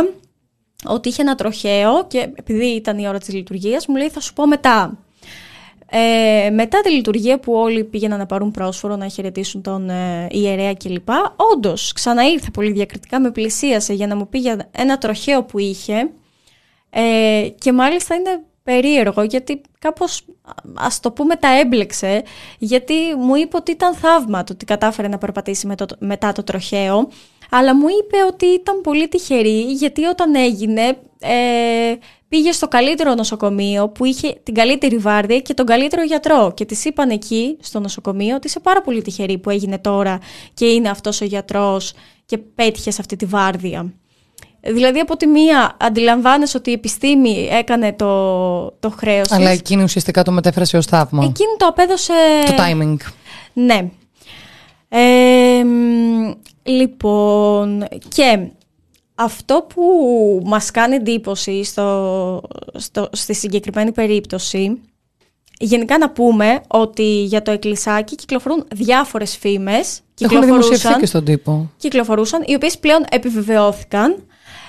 [0.84, 4.32] ότι είχε ένα τροχαίο και επειδή ήταν η ώρα της λειτουργίας μου λέει θα σου
[4.32, 4.98] πω μετά.
[5.90, 10.74] Ε, μετά τη λειτουργία που όλοι πήγαιναν να πάρουν πρόσφορο να χαιρετήσουν τον ε, ιερέα
[10.74, 11.08] κλπ.
[11.54, 16.10] Όντως, ξαναήρθε πολύ διακριτικά, με πλησίασε για να μου πει για ένα τροχαίο που είχε.
[16.90, 20.24] Ε, και μάλιστα είναι περίεργο γιατί κάπως
[20.74, 22.22] ας το πούμε τα έμπλεξε
[22.58, 26.42] γιατί μου είπε ότι ήταν θαύμα το ότι κατάφερε να περπατήσει με το, μετά το
[26.42, 27.08] τροχαίο
[27.50, 31.94] αλλά μου είπε ότι ήταν πολύ τυχερή γιατί όταν έγινε ε,
[32.28, 36.84] πήγε στο καλύτερο νοσοκομείο που είχε την καλύτερη βάρδια και τον καλύτερο γιατρό και της
[36.84, 40.18] είπαν εκεί στο νοσοκομείο ότι είσαι πάρα πολύ τυχερή που έγινε τώρα
[40.54, 41.92] και είναι αυτός ο γιατρός
[42.26, 43.92] και πέτυχες σε αυτή τη βάρδια.
[44.60, 49.58] Δηλαδή από τη μία αντιλαμβάνεσαι ότι η επιστήμη έκανε το, το χρέος Αλλά της.
[49.58, 51.24] εκείνη ουσιαστικά το μετέφρασε ως θαύμα.
[51.24, 52.12] Εκείνη το απέδωσε...
[52.46, 52.96] Το timing.
[53.52, 53.90] Ναι.
[54.88, 58.48] Ε, μ, λοιπόν, και
[59.18, 59.82] αυτό που
[60.44, 62.40] μας κάνει εντύπωση στο,
[62.74, 64.80] στο, στη συγκεκριμένη περίπτωση,
[65.58, 71.24] γενικά να πούμε ότι για το εκκλησάκι κυκλοφορούν διάφορες φήμες, Έχουν δημοσιευθεί κυκλοφορούσαν, και στον
[71.24, 71.70] τύπο.
[71.76, 74.26] κυκλοφορούσαν, οι οποίες πλέον επιβεβαιώθηκαν,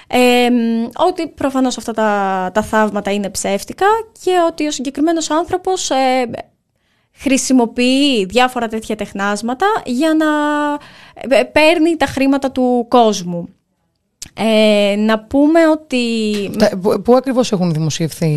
[0.07, 3.85] ε, μ, ότι προφανώς αυτά τα, τα θαύματα είναι ψεύτικα
[4.23, 6.29] και ότι ο συγκεκριμένος άνθρωπος ε,
[7.13, 10.27] χρησιμοποιεί διάφορα τέτοια τεχνάσματα για να
[11.37, 13.49] ε, παίρνει τα χρήματα του κόσμου.
[14.41, 16.11] Ε, να πούμε ότι
[16.57, 18.31] Τα- Πού, πού ακριβώς έχουν δημοσιευθεί;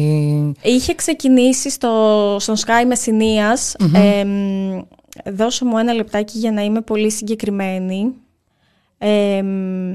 [0.63, 3.75] είχε ξεκινήσει στο, στον Sky Μεσσηνίας.
[3.95, 4.81] Ε, μ,
[5.25, 8.13] δώσε μου ένα λεπτάκι για να είμαι πολύ συγκεκριμένη.
[8.99, 9.93] Ε, μ,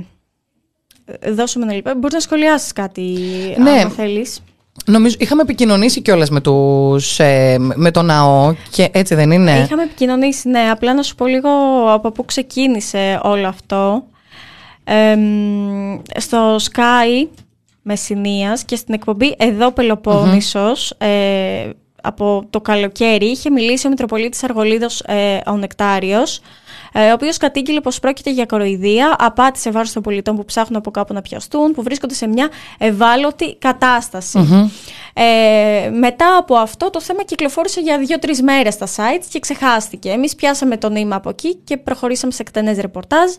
[1.33, 1.97] δώσε μου ένα λεπτάκι.
[1.97, 3.01] Μπορείς να σχολιάσεις κάτι
[3.57, 3.69] Ναι.
[3.71, 4.41] αν θέλεις.
[4.85, 9.83] Νομίζω είχαμε επικοινωνήσει κιόλας με, τους, ε, με το ναό και έτσι δεν είναι; Είχαμε
[9.83, 10.59] επικοινωνήσει, ναι.
[10.71, 11.49] Απλά να σου πω λίγο
[11.93, 14.03] από πού ξεκίνησε όλο αυτό.
[14.89, 17.27] Εμ, στο Sky
[17.81, 21.69] Μεσσηνίας και στην εκπομπή Εδώ Πελοπόννησος, ε,
[22.01, 26.37] από το καλοκαίρι είχε μιλήσει ο Μητροπολίτης Αργολίδος ε, ο Νεκτάριος.
[26.37, 26.41] ε,
[27.01, 30.91] ο οποίος κατήγγειλε πως πρόκειται για κοροϊδία, απάτη σε βάρος των πολιτών που ψάχνουν από
[30.91, 34.69] κάπου να πιαστούν, που βρίσκονται σε μια ευάλωτη κατάσταση.
[35.13, 40.09] Ε, μετά από αυτό το θέμα κυκλοφόρησε για δύο-τρεις μέρες στα sites και ξεχάστηκε.
[40.09, 43.31] Εμείς πιάσαμε το νήμα από εκεί και προχωρήσαμε σε εκτενές ρεπορτάζ.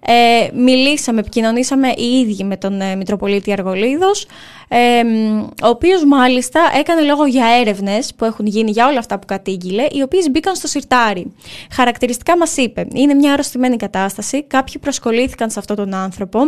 [0.00, 4.26] Ε, μιλήσαμε, επικοινωνήσαμε οι ίδιοι με τον ε, Μητροπολίτη Αργολίδος,
[4.72, 9.18] ε, μ, ο οποίος μάλιστα έκανε λόγο για έρευνες που έχουν γίνει για όλα αυτά
[9.18, 11.32] που κατήγγειλε, οι οποίες μπήκαν στο σιρτάρι.
[11.72, 16.40] Χαρακτηριστικά μας είπε, είναι μια αρρωστημένη κατάσταση, κάποιοι προσκολήθηκαν σε αυτόν τον άνθρωπο,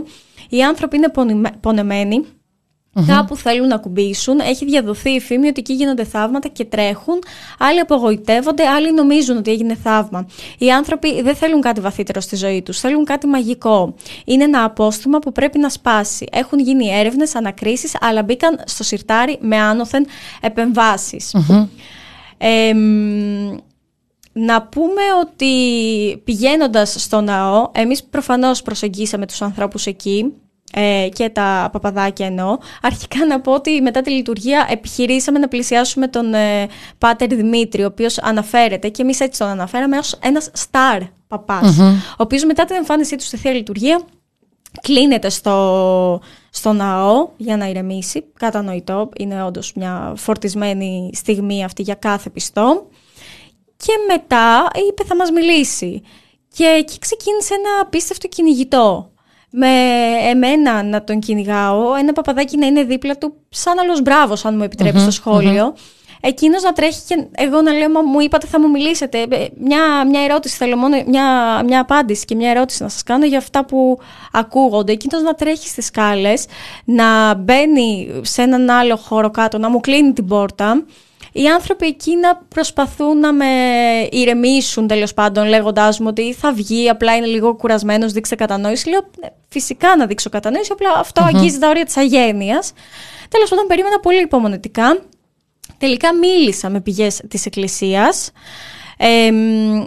[0.49, 1.61] οι άνθρωποι είναι πονημε-
[2.93, 4.41] πονεμένοι, Κάπου θέλουν να κουμπίσουν.
[4.41, 7.19] Έχει διαδοθεί η φήμη ότι εκεί γίνονται θαύματα και τρέχουν.
[7.59, 10.27] Άλλοι απογοητεύονται, άλλοι νομίζουν ότι έγινε θαύμα.
[10.59, 13.95] Οι άνθρωποι δεν θέλουν κάτι βαθύτερο στη ζωή τους, θέλουν κάτι μαγικό.
[14.25, 16.27] Είναι ένα απόστημα που πρέπει να σπάσει.
[16.33, 20.07] Έχουν γίνει έρευνες, ανακρίσεις, αλλά μπήκαν στο σιρτάρι με άνωθεν
[20.41, 21.35] επεμβάσεις.
[24.33, 25.53] να πούμε ότι
[26.25, 30.33] πηγαίνοντας στο ναό, εμείς προφανώς προσεγγίσαμε τους ανθρώπους εκεί
[30.75, 32.59] ε, και τα παπαδάκια εννοώ.
[32.83, 37.87] Αρχικά να πω ότι μετά τη λειτουργία επιχειρήσαμε να πλησιάσουμε τον ε, Πάτερ Δημήτρη, ο
[37.87, 42.77] οποίος αναφέρεται και εμείς έτσι τον αναφέραμε ως ένας star παπας ο οποίος μετά την
[42.77, 44.03] εμφάνισή του στη Θεία Λειτουργία
[44.81, 48.25] κλείνεται στο, στο ναό για να ηρεμήσει.
[48.39, 52.87] Κατανοητό, είναι όντως μια φορτισμένη στιγμή αυτή για κάθε πιστό.
[53.77, 56.03] Και μετά είπε θα μας μιλήσει.
[56.55, 59.12] Και εκεί ξεκίνησε ένα απίστευτο κυνηγητό.
[59.55, 59.69] Με
[60.31, 64.63] εμένα να τον κυνηγάω, ένα παπαδάκι να είναι δίπλα του, σαν άλλος μπράβος, αν μου
[64.63, 65.75] επιτρέπει στο σχολιο
[66.25, 69.19] Εκείνος να τρέχει και εγώ να λέω: Μου είπατε θα μου μιλήσετε.
[69.19, 71.25] Ε, μια, μια ερώτηση θέλω μόνο, μια,
[71.67, 73.99] μια απάντηση και μια ερώτηση να σας κάνω για αυτά που
[74.33, 74.93] ακούγονται.
[74.93, 76.47] Εκείνος να τρέχει στις σκάλες,
[76.85, 80.85] να μπαίνει σε έναν άλλο χώρο κάτω, να μου κλείνει την πόρτα
[81.33, 83.47] οι άνθρωποι εκεί να προσπαθούν να με
[84.11, 88.89] ηρεμήσουν τέλος πάντων, λέγοντάς μου ότι θα βγει, απλά είναι λίγο κουρασμένος, δείξε κατανόηση.
[88.89, 92.73] Λέω «Ναι, φυσικά να δείξω κατανόηση, απλά αγγίζει τα όρια της αγένειας.
[93.29, 94.99] Τέλος πάντων, περίμενα πολύ υπομονετικά.
[95.79, 98.31] Τελικά μίλησα με πηγές της Εκκλησίας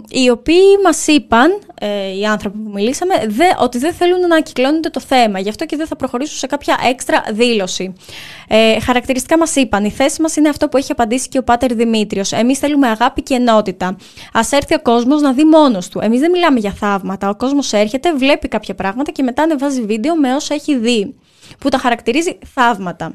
[0.08, 4.88] οι οποίοι μας είπαν, ε, οι άνθρωποι που μιλήσαμε, δε, ότι δεν θέλουν να κυκλώνεται
[4.88, 5.38] το θέμα.
[5.38, 7.92] Γι' αυτό και δεν θα προχωρήσουν σε κάποια έξτρα δήλωση.
[8.48, 11.74] Ε, χαρακτηριστικά μας είπαν, η θέση μας είναι αυτό που έχει απαντήσει και ο Πάτερ
[11.74, 12.32] Δημήτριος.
[12.32, 13.96] Εμείς θέλουμε αγάπη και ενότητα.
[14.32, 16.00] Ας έρθει ο κόσμος να δει μόνος του.
[16.02, 17.28] Εμείς δεν μιλάμε για θαύματα.
[17.28, 21.14] Ο κόσμος έρχεται, βλέπει κάποια πράγματα και μετά ανεβάζει βίντεο με όσα έχει δει.
[21.58, 23.14] Που τα χαρακτηρίζει θαύματα.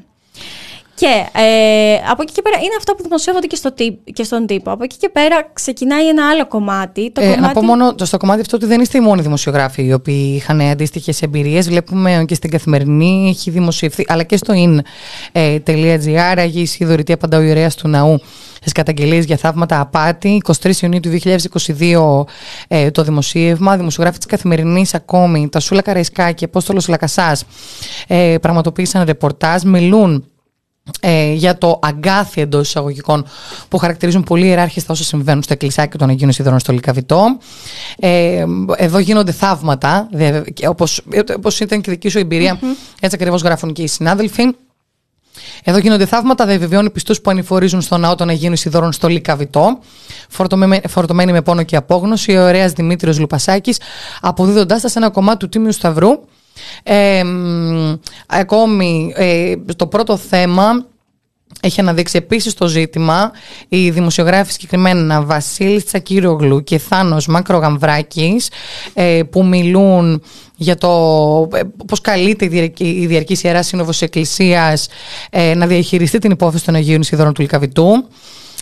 [0.94, 3.70] Και ε, από εκεί και πέρα είναι αυτό που δημοσιεύονται και, στο,
[4.12, 4.70] και στον τύπο.
[4.70, 7.10] Από εκεί και πέρα ξεκινάει ένα άλλο κομμάτι.
[7.10, 7.40] Το ε, κομμάτι...
[7.40, 10.60] Να πω μόνο στο κομμάτι αυτό ότι δεν είστε οι μόνοι δημοσιογράφοι οι οποίοι είχαν
[10.60, 11.68] αντίστοιχες εμπειρίες.
[11.68, 17.68] Βλέπουμε και στην καθημερινή έχει δημοσιευθεί, αλλά και στο in.gr ε, η δωρητή απαντά ο
[17.76, 18.20] του ναού
[18.62, 20.42] στις καταγγελίες για θαύματα απάτη.
[20.62, 21.18] 23 Ιουνίου του
[21.78, 22.24] 2022
[22.68, 23.76] ε, το δημοσίευμα.
[23.76, 27.44] Δημοσιογράφοι της Καθημερινής ακόμη, τα Σούλα Καραϊσκάκη και Απόστολος Λακασάς,
[28.06, 29.62] ε, πραγματοποίησαν ρεπορτάζ.
[29.62, 30.31] Μιλούν
[31.00, 33.26] ε, για το αγκάθι εντός εισαγωγικών
[33.68, 37.38] που χαρακτηρίζουν πολύ ιεράρχιστα όσα συμβαίνουν στο εκκλησάκι των Αγίων Σιδηρών στο Λικαβιτό.
[37.98, 38.44] Ε,
[38.76, 40.08] εδώ γίνονται θαύματα,
[40.68, 41.02] όπως
[41.36, 42.96] όπως ήταν και δική σου εμπειρία, mm-hmm.
[43.00, 44.42] έτσι ακριβώς γράφουν και οι συνάδελφοι.
[45.64, 49.78] Εδώ γίνονται θαύματα, δεν βεβαιώνει πιστούς που ανηφορίζουν στον ναό των Αγίων Ισιδωρών στο Λικαβιτό,
[50.88, 53.80] φορτωμένοι με πόνο και απόγνωση, ο ωραίο Δημήτριος Λουπασάκης,
[54.20, 56.10] αποδίδοντάς τα σε ένα κομμάτι του Τίμιου Σταυρού
[56.82, 57.22] ε,
[58.26, 60.86] ακόμη, ε, το πρώτο θέμα
[61.60, 63.32] έχει αναδείξει επίσης το ζήτημα
[63.68, 68.50] οι δημοσιογράφοι συγκεκριμένα Βασίλη Τσακύρογλου και Θάνος Μακρογαμβράκης,
[68.94, 70.22] ε, που μιλούν
[70.56, 70.88] για το
[71.52, 72.44] ε, πώς καλείται
[72.78, 74.88] η Διαρκή Ιερά Σύνοδος Εκκλησίας
[75.30, 78.06] ε, να διαχειριστεί την υπόθεση των Αγίων Ισιδωρών του Λικαβητού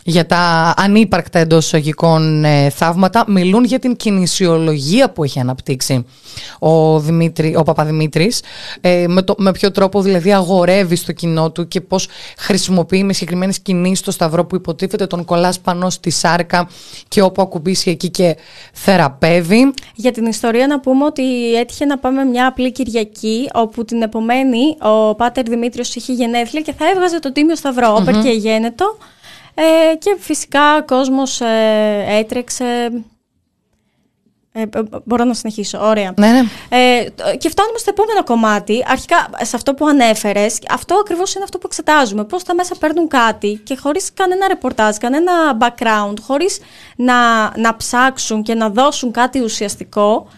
[0.05, 6.05] για τα ανύπαρκτα εντός εισαγωγικών ε, θαύματα, μιλούν για την κινησιολογία που έχει αναπτύξει
[6.59, 8.43] ο, Δημήτρη, ο Παπαδημήτρης,
[8.81, 12.09] ε, με, το, με ποιο τρόπο δηλαδή αγορεύει στο κοινό του και πώς
[12.39, 16.69] χρησιμοποιεί με συγκεκριμένες κινήσεις το σταυρό που υποτίθεται τον κολλάς πάνω στη σάρκα
[17.09, 18.37] και όπου ακουμπήσει εκεί και
[18.73, 19.73] θεραπεύει.
[19.95, 24.77] Για την ιστορία να πούμε ότι έτυχε να πάμε μια απλή Κυριακή όπου την επομένη
[24.81, 28.97] ο Πάτερ Δημήτριος είχε γενέθλια και θα έβγαζε το Τίμιο Σταυρό, όπερ και γένετο
[29.63, 32.91] ε, και φυσικά ο κόσμος ε, έτρεξε...
[34.53, 34.63] Ε,
[35.05, 35.79] μπορώ να συνεχίσω.
[35.83, 36.15] Ωραία.
[36.17, 36.43] Ναι, ναι.
[36.69, 37.05] Ε,
[37.39, 38.85] και φτάνουμε στο επόμενο κομμάτι.
[38.87, 42.25] Αρχικά, σε αυτό που ανέφερες, αυτό ακριβώς είναι αυτό που εξετάζουμε.
[42.25, 46.59] Πώς τα μέσα παίρνουν κάτι και χωρίς κανένα ρεπορτάζ, κανένα background, χωρίς
[46.97, 47.15] να,
[47.59, 50.29] να ψάξουν και να δώσουν κάτι ουσιαστικό,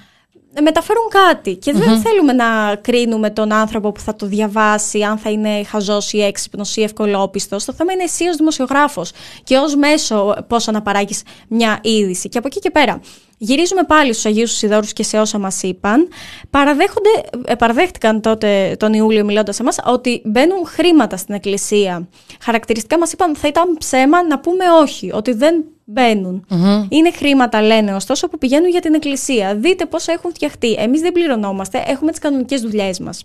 [0.60, 1.54] μεταφέρουν κάτι.
[1.54, 6.12] Και δεν θέλουμε να κρίνουμε τον άνθρωπο που θα το διαβάσει, αν θα είναι χαζός
[6.12, 7.64] ή έξυπνος ή ευκολόπιστος.
[7.64, 9.12] Το θέμα είναι εσύ ως δημοσιογράφος
[9.44, 11.14] και ως μέσο πώς να παράγει
[11.48, 12.28] μια είδηση.
[12.28, 13.00] Και από εκεί και πέρα.
[13.44, 16.08] Γυρίζουμε πάλι στους Αγίους Σιδόρους και σε όσα μας είπαν.
[16.50, 17.08] Παραδέχονται,
[17.44, 22.08] ε, παραδέχτηκαν τότε τον Ιούλιο μιλώντας σε μας ότι μπαίνουν χρήματα στην εκκλησία.
[22.40, 26.46] Χαρακτηριστικά μας είπαν θα ήταν ψέμα να πούμε όχι, ότι δεν μπαινουν
[26.88, 29.54] Είναι χρήματα, λένε, ωστόσο, που πηγαίνουν για την εκκλησία.
[29.56, 30.72] Δείτε πόσα έχουν φτιαχτεί.
[30.72, 33.24] Εμείς δεν πληρωνόμαστε, έχουμε τις κανονικές δουλειές μας.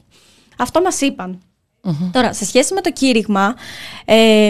[0.58, 1.42] Αυτό μας είπαν.
[2.12, 3.56] Τώρα, σε σχέση με το κήρυγμα,
[4.06, 4.46] ε,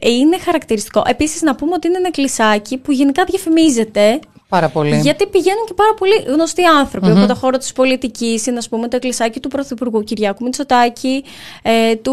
[0.00, 1.02] είναι χαρακτηριστικό.
[1.06, 4.96] Επίσης, να πούμε ότι είναι ένα εκκλησάκι που γενικά διαφημίζεται Πάρα πολύ.
[4.96, 7.16] Γιατί πηγαίνουν και πάρα πολύ γνωστοί άνθρωποι mm-hmm.
[7.16, 8.46] από το χώρο της πολιτικής.
[8.46, 11.24] Είναι, ας πούμε, το εκκλησάκι του Πρωθυπουργού Κυριάκου Μητσοτάκη,
[11.62, 12.12] ε, του,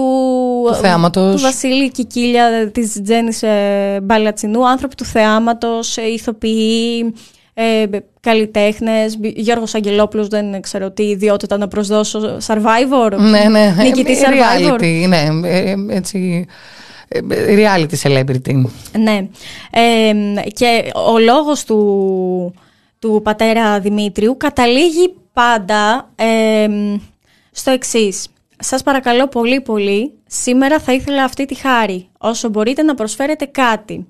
[0.68, 1.36] του, θεάματος.
[1.36, 7.14] του Βασίλη Κικίλια, της Τζέννη ε, Μπαλατσινού, άνθρωποι του θεάματος, ε, ηθοποιοί.
[7.56, 7.86] Ε,
[8.20, 12.38] Καλλιτέχνες, Γιώργος Αγγελόπουλος, δεν ξέρω τι ιδιότητα να προσδώσω.
[12.48, 13.18] Survivor.
[13.18, 13.76] Ναι, ναι.
[13.84, 14.80] Νικητή ε, Survivor.
[14.80, 16.48] Reality, ναι, ε, έτσι
[17.30, 18.64] reality celebrity.
[18.98, 19.28] Ναι.
[19.72, 20.14] Ε,
[20.54, 22.54] και ο λόγος του,
[23.00, 26.68] του πατέρα Δημήτριου καταλήγει πάντα ε,
[27.52, 28.28] στο εξής.
[28.60, 34.08] Σας παρακαλώ πολύ πολύ, σήμερα θα ήθελα αυτή τη χάρη, όσο μπορείτε να προσφέρετε κάτι.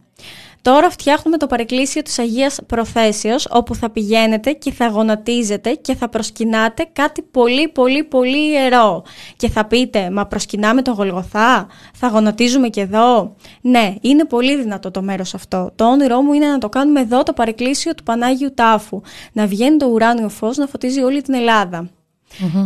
[0.63, 6.09] Τώρα φτιάχνουμε το παρεκκλήσιο της Αγίας Προθέσεως, όπου θα πηγαίνετε και θα γονατίζετε και θα
[6.09, 9.03] προσκυνάτε κάτι πολύ πολύ πολύ ιερό.
[9.35, 14.91] Και θα πείτε, μα προσκυνάμε το Γολγοθά, θα γονατίζουμε και εδώ; Ναι, είναι πολύ δυνατό
[14.91, 15.71] το μέρος αυτό.
[15.75, 19.01] Το όνειρό μου είναι να το κάνουμε εδώ το παρεκκλήσιο του Πανάγιου Τάφου.
[19.33, 21.89] Να βγαίνει το ουράνιο φως να φωτίζει όλη την Ελλάδα.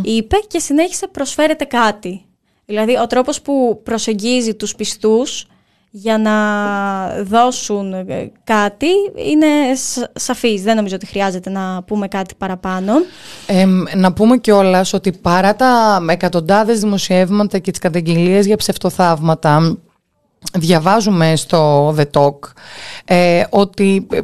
[0.02, 2.24] είπε και συνέχισε προσφέρεται κάτι.
[2.64, 5.46] Δηλαδή ο τρόπος που προσεγγίζει τους πιστούς
[5.90, 6.34] για να
[7.22, 9.46] δώσουν ε, κάτι είναι
[10.14, 10.62] σαφής.
[10.62, 12.92] Δεν νομίζω ότι χρειάζεται να πούμε κάτι παραπάνω.
[13.94, 19.76] να πούμε κιόλας ότι παρά τα εκατοντάδες δημοσιεύματα και τις καταγγελίες για ψευτοθαύματα
[20.58, 22.38] διαβάζουμε στο The Talk
[23.04, 24.20] ε, ότι ε,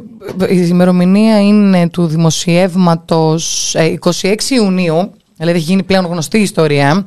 [0.54, 3.74] η ημερομηνία είναι του δημοσιεύματος
[4.22, 7.06] 26 Ιουνίου Δηλαδή έχει γίνει πλέον γνωστή η ιστορία.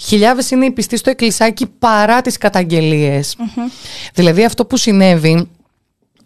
[0.00, 3.20] Χιλιάδες είναι οι πιστοί στο εκκλησάκι παρά τις καταγγελιε
[4.14, 5.48] Δηλαδή αυτό που συνέβη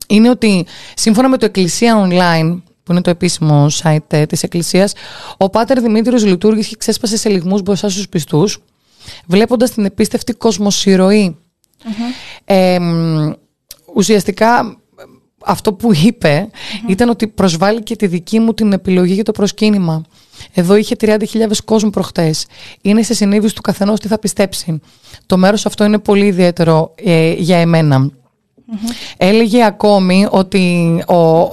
[0.09, 4.93] είναι ότι σύμφωνα με το Εκκλησία Online, που είναι το επίσημο site ε, της Εκκλησίας,
[5.37, 8.59] ο Πάτερ Δημήτριος λειτουργήσε και ξέσπασε σε λιγμούς μπροστά στους πιστούς,
[9.27, 10.37] βλέποντας την επίστευτη
[13.95, 14.79] ουσιαστικά
[15.45, 16.51] αυτό που ειπε
[16.89, 20.05] ήταν ότι προσβάλλει και τη δική μου την επιλογή για το προσκύνημα.
[20.53, 21.17] Εδώ είχε 30.000
[21.65, 22.47] κόσμο προχτές.
[22.81, 24.81] Είναι σε συνείδηση του καθενός τι θα πιστέψει.
[25.27, 28.11] Το μέρος αυτό είναι πολύ ιδιαίτερο ε, για εμένα.
[29.17, 31.49] Έλεγε ακόμη ότι, ο,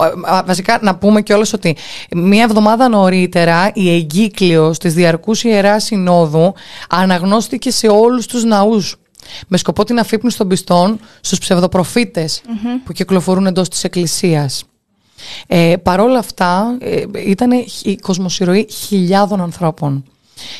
[0.46, 1.76] βασικά να πούμε κιόλας ότι
[2.12, 6.54] μία εβδομάδα νωρίτερα η εγκύκλειος της Διαρκούς Ιεράς Συνόδου
[6.90, 8.96] αναγνώστηκε σε όλους τους ναούς
[9.48, 12.42] με σκοπό την αφύπνιση των πιστών στους ψευδοπροφητες
[12.84, 14.64] που κυκλοφορούν εντός της Εκκλησίας.
[15.48, 17.52] Ε, παρόλα αυτά ε, ήταν
[17.84, 20.04] η κοσμοσυρωή χιλιάδων ανθρώπων.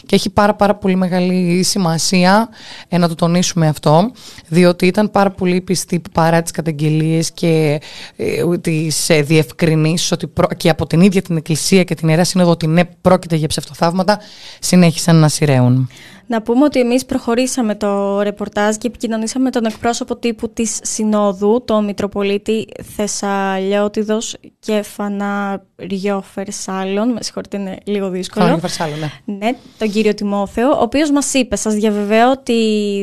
[0.06, 2.50] Και έχει πάρα πάρα πολύ μεγάλη σημασία
[2.88, 4.12] ε, να το τονίσουμε αυτό,
[4.48, 7.82] διότι ήταν πάρα πολύ πιστοί παρά τις καταγγελίες και
[8.16, 12.52] ε, τις ε, διευκρινήσεις ότι και από την ίδια την Εκκλησία και την Ιερά Σύνοδο
[12.52, 14.20] ότι ναι πρόκειται για ψευτοθαύματα,
[14.60, 15.90] συνέχισαν να σειραίουν.
[16.28, 21.64] Να πούμε ότι εμείς προχωρήσαμε το ρεπορτάζ και επικοινωνήσαμε με τον εκπρόσωπο τύπου της Συνόδου,
[21.66, 27.10] τον Μητροπολίτη Θεσσαλιώτιδος και Φαναριό Φερσάλων.
[27.12, 28.46] Με συγχωρείτε, είναι λίγο δύσκολο.
[28.46, 29.36] Φαναριό Φερσάλων, ναι.
[29.38, 32.54] Ναι, τον κύριο Τιμόθεο, ο οποίος μας είπε, σας διαβεβαίω τη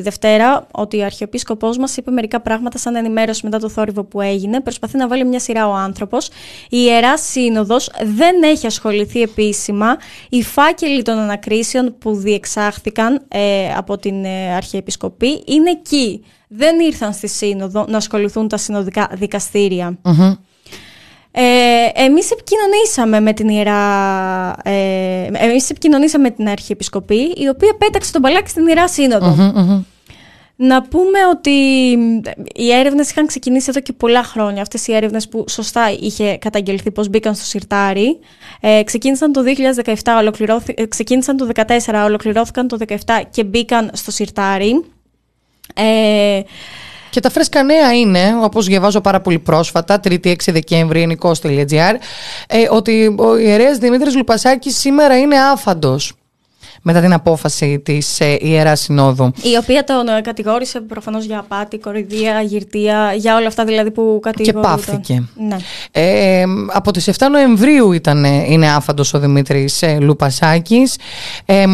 [0.03, 4.61] Δευτέρα, ότι ο Αρχιεπίσκοπός μας είπε μερικά πράγματα σαν ενημέρωση μετά το θόρυβο που έγινε.
[4.61, 6.29] Προσπαθεί να βάλει μια σειρά ο άνθρωπος.
[6.69, 9.97] Η Ιερά Σύνοδος δεν έχει ασχοληθεί επίσημα.
[10.29, 16.25] Οι φάκελοι των ανακρίσεων που διεξάχθηκαν ε, από την ε, Αρχιεπισκοπή είναι εκεί.
[16.49, 19.09] Δεν ήρθαν στη Σύνοδο να ασχοληθούν τα συνοδικά
[21.35, 21.43] Ε,
[21.95, 28.21] εμείς επικοινωνήσαμε με την Ιερά ε, εμείς επικοινωνήσαμε με την Αρχιεπισκοπή η οποία πέταξε τον
[28.21, 28.89] μπαλάκι στην Ιερά
[30.65, 31.51] να πούμε ότι
[32.55, 34.63] οι έρευνες είχαν ξεκινήσει εδώ και πολλά χρόνια.
[34.63, 38.19] Αυτές οι έρευνες που σωστά είχε καταγγελθεί πως μπήκαν στο σιρτάρι.
[38.61, 44.11] Ε, ξεκίνησαν το 2017, ολοκληρώθη, ε, ξεκίνησαν το 2014, ολοκληρώθηκαν το 2017 και μπήκαν στο
[44.11, 44.85] σιρτάρι.
[45.75, 46.41] Ε,
[47.11, 51.95] και τα φρέσκα νέα είναι, όπως διαβάζω πάρα πολύ πρόσφατα, 3η 6 Δεκέμβρη, ενικό.gr,
[52.47, 56.13] ε, ότι ο ιερέας Δημήτρης Λουπασάκης σήμερα είναι άφαντος
[56.83, 59.33] μετά την απόφαση της ε, Ιεράς Συνόδου.
[59.43, 64.19] Η οποία τον ε, κατηγόρησε προφανώς για απάτη, κοροϊδία, γυρτία, για όλα αυτά δηλαδή που
[64.23, 64.69] κατηγορούνται.
[64.69, 65.23] Και πάυθηκε.
[65.49, 65.57] Ναι.
[65.91, 70.97] Ε, από τις 7 Νοεμβρίου ήταν, ε, είναι άφαντος ο Δημήτρης ε, Λουπασάκης.
[71.45, 71.65] Ε,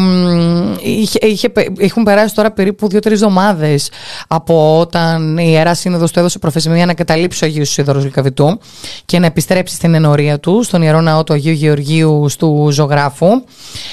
[0.83, 3.91] είχε, είχε, έχουν περάσει τώρα περίπου 2-3 εβδομάδες
[4.27, 8.59] από όταν η Ιερά Σύνοδος του έδωσε προθεσμία να καταλήψει ο Αγίου Σίδωρος Λικαβητού
[9.05, 13.43] και να επιστρέψει στην ενορία του, στον ιερό ναό του Αγίου Γεωργίου του Ζωγράφου.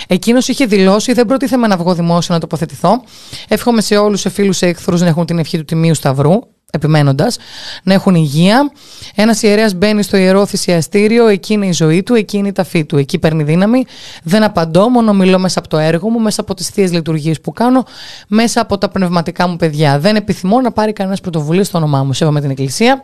[0.06, 3.02] Εκείνος είχε δηλώσει δεν προτίθεμαι να βγω δημόσια να τοποθετηθώ.
[3.48, 6.32] Εύχομαι σε όλους, σε φίλους, σε εχθρούς να έχουν την ευχή του Τιμίου Σταυρού,
[6.70, 7.36] επιμένοντας,
[7.82, 8.72] να έχουν υγεία.
[9.14, 12.84] Ένας ιερέας μπαίνει στο ιερό θυσιαστήριο, εκεί είναι η ζωή του, εκεί είναι η ταφή
[12.84, 12.96] του.
[12.96, 13.84] Εκεί παίρνει δύναμη.
[14.22, 17.52] Δεν απαντώ, μόνο μιλώ μέσα από το έργο μου, μέσα από τις θείες λειτουργίες που
[17.52, 17.84] κάνω,
[18.28, 19.98] μέσα από τα πνευματικά μου παιδιά.
[19.98, 22.12] Δεν επιθυμώ να πάρει κανένας πρωτοβουλία στο όνομά μου.
[22.12, 23.02] Σέβομαι την Εκκλησία.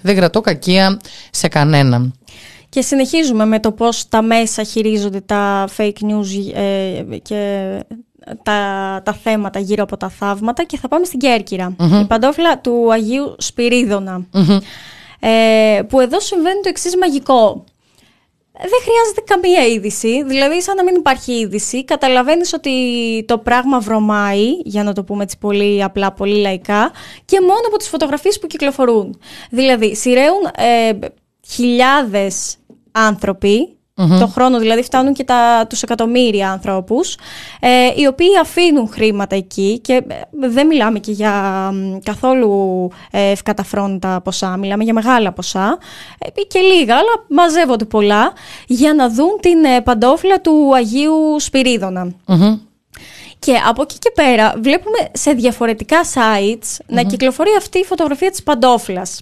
[0.00, 2.14] Δεν κρατώ κακία σε κανέναν.
[2.72, 7.70] Και συνεχίζουμε με το πώς τα μέσα χειρίζονται τα fake news ε, και
[8.42, 12.92] τα, τα θέματα γύρω από τα θαύματα και θα πάμε στην κερκυρα Η παντόφλα του
[12.92, 13.34] Αγίου
[15.20, 17.64] Ε, που εδώ συμβαίνει το εξής μαγικό.
[18.52, 21.84] Δεν χρειάζεται καμία είδηση, δηλαδή σαν να μην υπάρχει είδηση.
[21.84, 22.70] Καταλαβαίνεις ότι
[23.26, 26.92] το πράγμα βρωμάει, για να το πούμε έτσι πολύ απλά, πολύ λαϊκά,
[27.24, 29.18] και μόνο από τις φωτογραφίες που κυκλοφορούν.
[29.50, 30.98] Δηλαδή, σειραίουν ε,
[31.48, 32.56] χιλιάδες
[32.92, 37.16] άνθρωποι, το χρόνο δηλαδή φτάνουν και τα, τους εκατομμύρια ανθρώπους,
[37.60, 41.70] ε, οι οποίοι αφήνουν χρήματα εκεί και ε, δεν μιλάμε και για
[42.04, 45.78] καθόλου ε, ευκαταφρόνητα ποσά, μιλάμε για μεγάλα ποσά
[46.18, 48.32] ε, και λίγα, αλλά μαζεύονται πολλά
[48.66, 51.36] για να δουν την ε, παντόφλα του Αγίου
[53.38, 58.42] Και από εκεί και πέρα βλέπουμε σε διαφορετικά sites να κυκλοφορεί αυτή η φωτογραφία της
[58.42, 59.20] παντόφλας.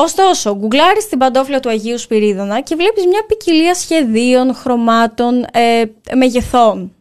[0.00, 5.82] Ωστόσο, γκουγκλάρεις την παντόφλα του Αγίου Σπυρίδωνα και βλέπεις μια ποικιλία σχεδίων, χρωμάτων, ε,
[6.14, 6.92] μεγεθών.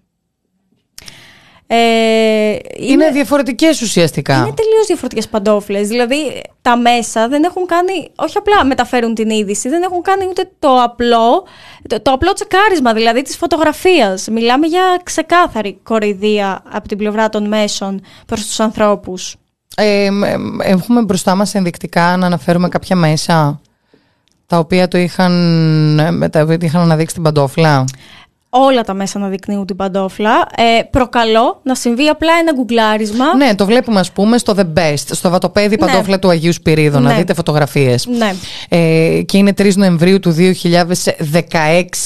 [1.68, 4.34] Ε, είναι, είναι διαφορετικές ουσιαστικά.
[4.34, 5.82] Είναι τελείως διαφορετικές παντόφλε.
[5.82, 8.12] Δηλαδή τα μέσα δεν έχουν κάνει.
[8.16, 11.46] Όχι απλά μεταφέρουν την είδηση, δεν έχουν κάνει ούτε το απλό,
[11.88, 14.28] το, το απλό τσεκάρισμα δηλαδή της φωτογραφίας.
[14.28, 19.36] Μιλάμε για ξεκάθαρη κοροϊδία από την πλευρά των μέσων προς τους ανθρώπους.
[19.80, 20.10] Ε,
[20.62, 23.62] έχουμε μπροστά μας ενδεικτικά να αναφέρουμε κάποια μέσα
[24.48, 27.86] τα οποία το είχαν, τα οποία είχαν αναδείξει την παντόφλα
[28.50, 30.48] όλα τα μέσα να δεικνύουν την παντόφλα.
[30.56, 33.36] Ε, προκαλώ να συμβεί απλά ένα γκουγκλάρισμα.
[33.36, 35.86] Ναι, το βλέπουμε, ας πούμε, στο The Best, στο βατοπέδι ναι.
[35.86, 37.10] παντόφλα του Αγίου Σπυρίδου, ναι.
[37.10, 38.06] να δείτε φωτογραφίες.
[38.06, 38.34] Ναι.
[38.70, 40.36] Ε, και είναι 3 Νοεμβρίου του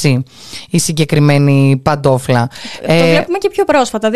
[0.03, 0.21] 2016
[0.69, 2.49] η συγκεκριμένη παντόφλα.
[2.87, 4.09] Το ε, βλέπουμε και πιο πρόσφατα.
[4.09, 4.15] 2022,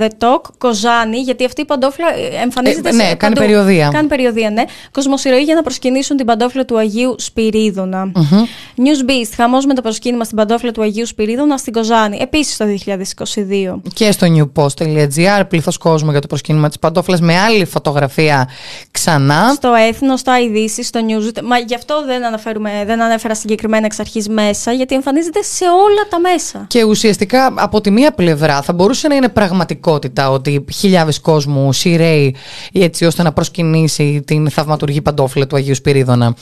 [0.00, 2.06] The Talk, Κοζάνη, γιατί αυτή η παντόφλα
[2.42, 3.14] εμφανίζεται ε, ναι, σε.
[3.14, 3.88] κάνει περιοδία.
[3.92, 4.62] Κάνει περιοδία, ναι.
[4.90, 8.12] Κοσμοσυρωή για να προσκυνήσουν την παντόφλα του Αγίου Σπυρίδωνα.
[8.14, 8.78] Mm-hmm.
[8.78, 9.82] News Beast, χαμός με το
[10.12, 13.80] προσκύνημα στην παντόφλα του Αγίου Σπυρίδωνα στην Κοζάνη, επίσης το 2022.
[13.94, 18.48] Και στο newpost.gr, πλήθος κόσμο για το προσκύνημα της παντόφλα με άλλη φωτογραφία
[18.90, 19.52] ξανά.
[19.54, 21.42] Στο έθνος, στα ειδήσεις, στο news.
[21.44, 26.08] Μα γι' αυτό δεν, αναφέρουμε, δεν ανέφερα συγκεκριμένα εξ αρχής μέσα, γιατί εμφανίζεται σε όλα
[26.10, 26.64] τα μέσα.
[26.68, 32.36] Και ουσιαστικά από τη μία πλευρά θα μπορούσε να είναι πραγματικότητα ότι χιλιάδες κόσμου σειραίει
[32.72, 36.34] έτσι ώστε να προσκυνήσει την θαυματουργή παντόφλα του Αγίου Σπυρίδωνα.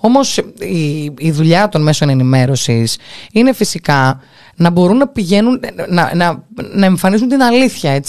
[0.00, 2.98] Όμως η, η δουλειά των μέσων ενημέρωσης
[3.32, 4.20] είναι φυσικά
[4.56, 8.02] να μπορούν να πηγαίνουν, να, να, να εμφανίζουν την αλήθεια,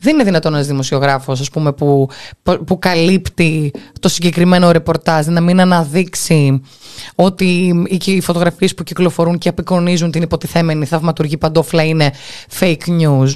[0.00, 2.08] Δεν είναι δυνατόν ένας δημοσιογράφος, ας πούμε, που,
[2.66, 3.70] που καλύπτει
[4.00, 6.62] το συγκεκριμένο ρεπορτάζ, να μην αναδείξει
[7.14, 7.74] ότι
[8.04, 12.12] οι φωτογραφίες που κυκλοφορούν και απεικονίζουν την υποτιθέμενη θαυματουργή παντόφλα είναι
[12.60, 13.32] fake news.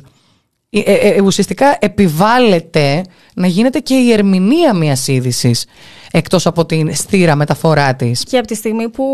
[0.74, 3.04] Ε, ε, ε, ουσιαστικά επιβάλλεται
[3.34, 5.64] να γίνεται και η ερμηνεία μιας είδησης
[6.10, 8.24] εκτός από την στήρα μεταφορά της.
[8.24, 9.04] Και από τη στιγμή που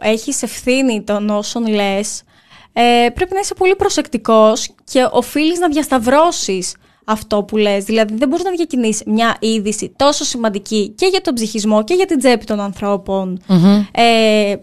[0.00, 2.22] έχεις ευθύνη των όσων λες,
[2.72, 6.74] ε, πρέπει να είσαι πολύ προσεκτικός και οφείλεις να διασταυρώσεις
[7.04, 7.84] αυτό που λες.
[7.84, 12.06] Δηλαδή δεν μπορείς να διακινήσεις μια είδηση τόσο σημαντική και για τον ψυχισμό και για
[12.06, 13.42] την τσέπη των ανθρώπων.
[13.92, 14.54] Ε,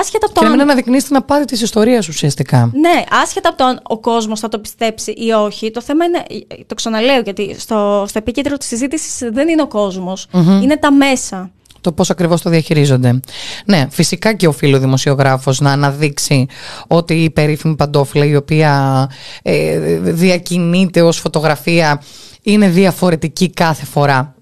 [0.00, 0.40] Άσχετα από το.
[0.40, 2.70] Και να μην αναδεικνύει την απάτη τη ιστορία ουσιαστικά.
[2.74, 5.70] Ναι, άσχετα από το αν ο κόσμος θα το πιστέψει ή όχι.
[5.70, 6.22] Το θέμα είναι.
[6.66, 10.16] Το ξαναλέω, γιατί στο, στο επίκεντρο της συζήτησης δεν είναι ο κοσμο
[10.62, 11.50] είναι τα μέσα.
[11.80, 13.20] Το πώς ακριβώς το διαχειρίζονται.
[13.64, 16.46] Ναι, φυσικά και οφείλει ο δημοσιογράφος να αναδείξει
[16.86, 19.10] ότι η περίφημη παντόφλα, η οποία
[19.42, 22.02] ε, διακινείται ως φωτογραφία,
[22.42, 24.34] είναι διαφορετική κάθε φορά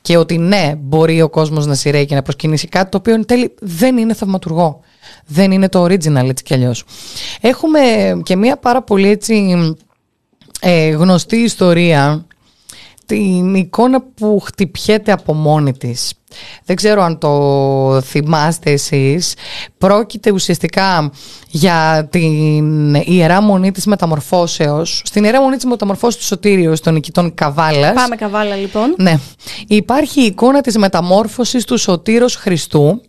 [0.00, 3.26] και ότι ναι, μπορεί ο κόσμος να σειραίει και να προσκυνήσει κάτι το οποίο εν
[3.26, 4.80] τέλει δεν είναι θαυματουργό.
[5.32, 6.84] Δεν είναι το original έτσι κι αλλιώς.
[7.40, 7.80] Έχουμε
[8.22, 9.56] και μια πάρα πολύ έτσι
[10.60, 12.24] ε, γνωστή ιστορία
[13.06, 16.12] την εικόνα που χτυπιέται από μόνη της.
[16.64, 19.34] Δεν ξέρω αν το θυμάστε εσείς.
[19.78, 21.12] Πρόκειται ουσιαστικά
[21.48, 25.02] για την Ιερά Μονή της Μεταμορφώσεως.
[25.04, 27.94] Στην Ιερά Μονή της Μεταμορφώσεως του Σωτήριου, των νικητών Καβάλας.
[27.94, 28.94] Πάμε Καβάλα λοιπόν.
[28.98, 29.18] Ναι.
[29.66, 33.00] Υπάρχει η εικόνα της μεταμόρφωσης του Σωτήρος Χριστού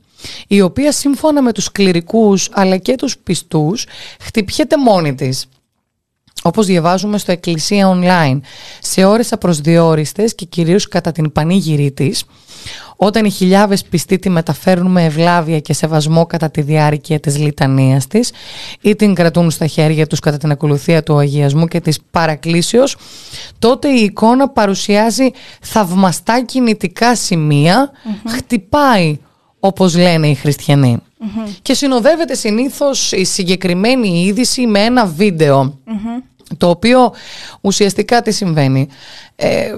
[0.47, 3.85] η οποία σύμφωνα με τους κληρικούς αλλά και τους πιστούς
[4.19, 5.45] χτυπιέται μόνη της.
[6.43, 8.39] Όπως διαβάζουμε στο Εκκλησία Online,
[8.81, 12.23] σε ώρες απροσδιόριστες και κυρίως κατά την πανήγυρή της,
[12.95, 18.07] όταν οι χιλιάδες πιστοί τη μεταφέρουν με ευλάβεια και σεβασμό κατά τη διάρκεια της λιτανίας
[18.07, 18.31] της
[18.81, 22.95] ή την κρατούν στα χέρια τους κατά την ακολουθία του αγιασμού και της παρακλήσεως,
[23.59, 27.15] τότε η εικόνα παρουσιάζει θαυμαστά κινητικά
[28.27, 29.19] χτυπάει
[29.63, 30.97] όπως λένε οι χριστιανοι
[31.61, 35.79] Και συνοδεύεται συνήθως η συγκεκριμένη είδηση με ένα βίντεο
[36.57, 37.13] το οποίο
[37.61, 38.87] ουσιαστικά τι συμβαίνει.
[39.35, 39.71] Ε,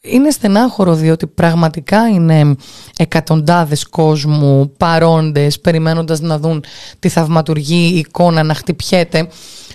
[0.00, 2.56] είναι στενάχωρο διότι πραγματικά είναι
[2.96, 6.64] εκατοντάδες κόσμου παρόντες περιμένοντας να δουν
[6.98, 9.28] τη θαυματουργή εικόνα να χτυπιέται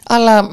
[0.07, 0.49] αλλά...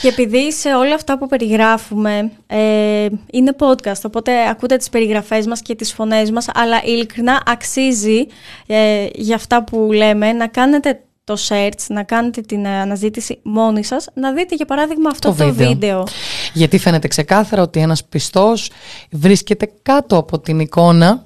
[0.00, 5.62] Και επειδή σε όλα αυτά που περιγράφουμε ε, είναι podcast, οπότε ακούτε τις περιγραφές μας
[5.62, 8.26] και τις φωνές μας, αλλά ειλικρινά αξίζει
[8.66, 14.06] ε, για αυτά που λέμε να κάνετε το search, να κάνετε την αναζήτηση μόνοι σας,
[14.14, 16.06] να δείτε για παράδειγμα αυτό το, βίντεο.
[16.52, 18.70] Γιατί φαίνεται ξεκάθαρα ότι ένας πιστός
[19.10, 21.24] βρίσκεται κάτω από την εικόνα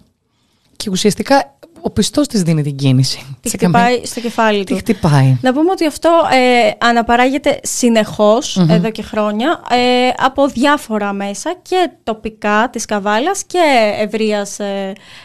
[0.77, 1.52] και ουσιαστικά
[1.83, 3.37] ο πιστός της δίνει την κίνηση.
[3.41, 4.79] Τη Σε χτυπάει καμία- στο κεφάλι Τι του.
[4.79, 5.37] χτυπάει.
[5.43, 9.77] Να πούμε ότι αυτό ε, αναπαράγεται συνεχώς, εδώ και χρόνια ε,
[10.17, 13.59] από διάφορα μέσα και τοπικά της Καβάλας και
[14.01, 14.59] ευρείας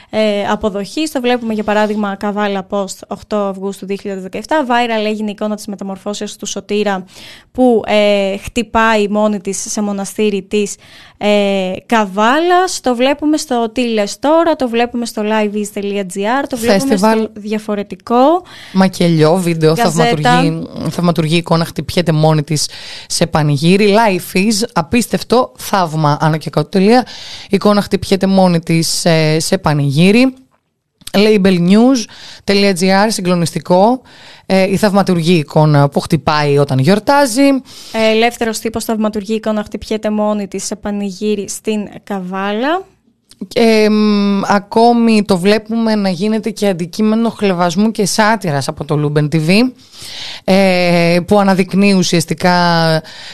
[0.09, 1.11] ε, ε, αποδοχής.
[1.11, 3.95] Το βλέπουμε για παράδειγμα Καβάλα Post 8 Αυγούστου 2017.
[4.39, 7.05] Viral έγινε η εικόνα της μεταμορφώσεως του Σωτήρα
[7.51, 10.75] που ε, χτυπάει μόνη της σε μοναστήρι της
[11.17, 12.79] ε, Καβάλας.
[12.81, 16.97] Το βλέπουμε στο Τι λες τώρα, το βλέπουμε στο liveis.gr, το βλέπουμε Festival.
[16.97, 18.43] στο διαφορετικό.
[18.73, 19.91] Μακελιό, βίντεο, Γκαζέτα.
[19.91, 22.69] θαυματουργή, θαυματουργή εικόνα χτυπιέται μόνη της
[23.07, 23.93] σε πανηγύρι.
[23.93, 27.05] Life is, απίστευτο, θαύμα, άνω και κάτω τελεία.
[27.49, 29.05] Εικόνα χτυπιέται μόνη της
[29.37, 29.96] σε πανηγύρι.
[31.13, 34.01] labelnews.gr, συγκλονιστικό.
[34.45, 37.47] Ε, η θαυματουργή εικόνα που χτυπάει όταν γιορτάζει.
[37.91, 42.85] Ε, Ελεύθερος τύπος θαυματουργή εικόνα χτυπιέται μόνη της σε πανηγύρι στην Καβάλα.
[43.55, 49.27] Ε, μ, ακόμη το βλέπουμε να γίνεται και αντικείμενο χλεβασμού και σάτυρας από το Luben
[49.35, 49.49] TV
[50.43, 52.55] ε, που αναδεικνύει ουσιαστικά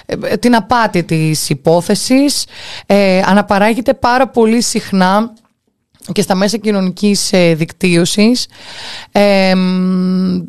[0.05, 2.45] ε, την απάτη της υπόθεσης
[2.85, 5.33] ε, αναπαράγεται πάρα πολύ συχνά
[6.11, 8.47] και στα μέσα κοινωνικής ε, δικτύωσης.
[9.11, 10.39] Ε, μ,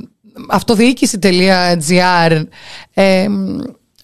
[0.49, 2.43] αυτοδιοίκηση.gr
[2.95, 3.29] ε,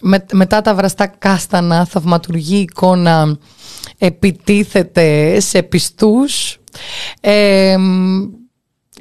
[0.01, 3.39] με, μετά τα βραστά κάστανα θαυματουργή εικόνα
[3.99, 6.59] επιτίθεται σε πιστούς.
[7.21, 7.77] Ε,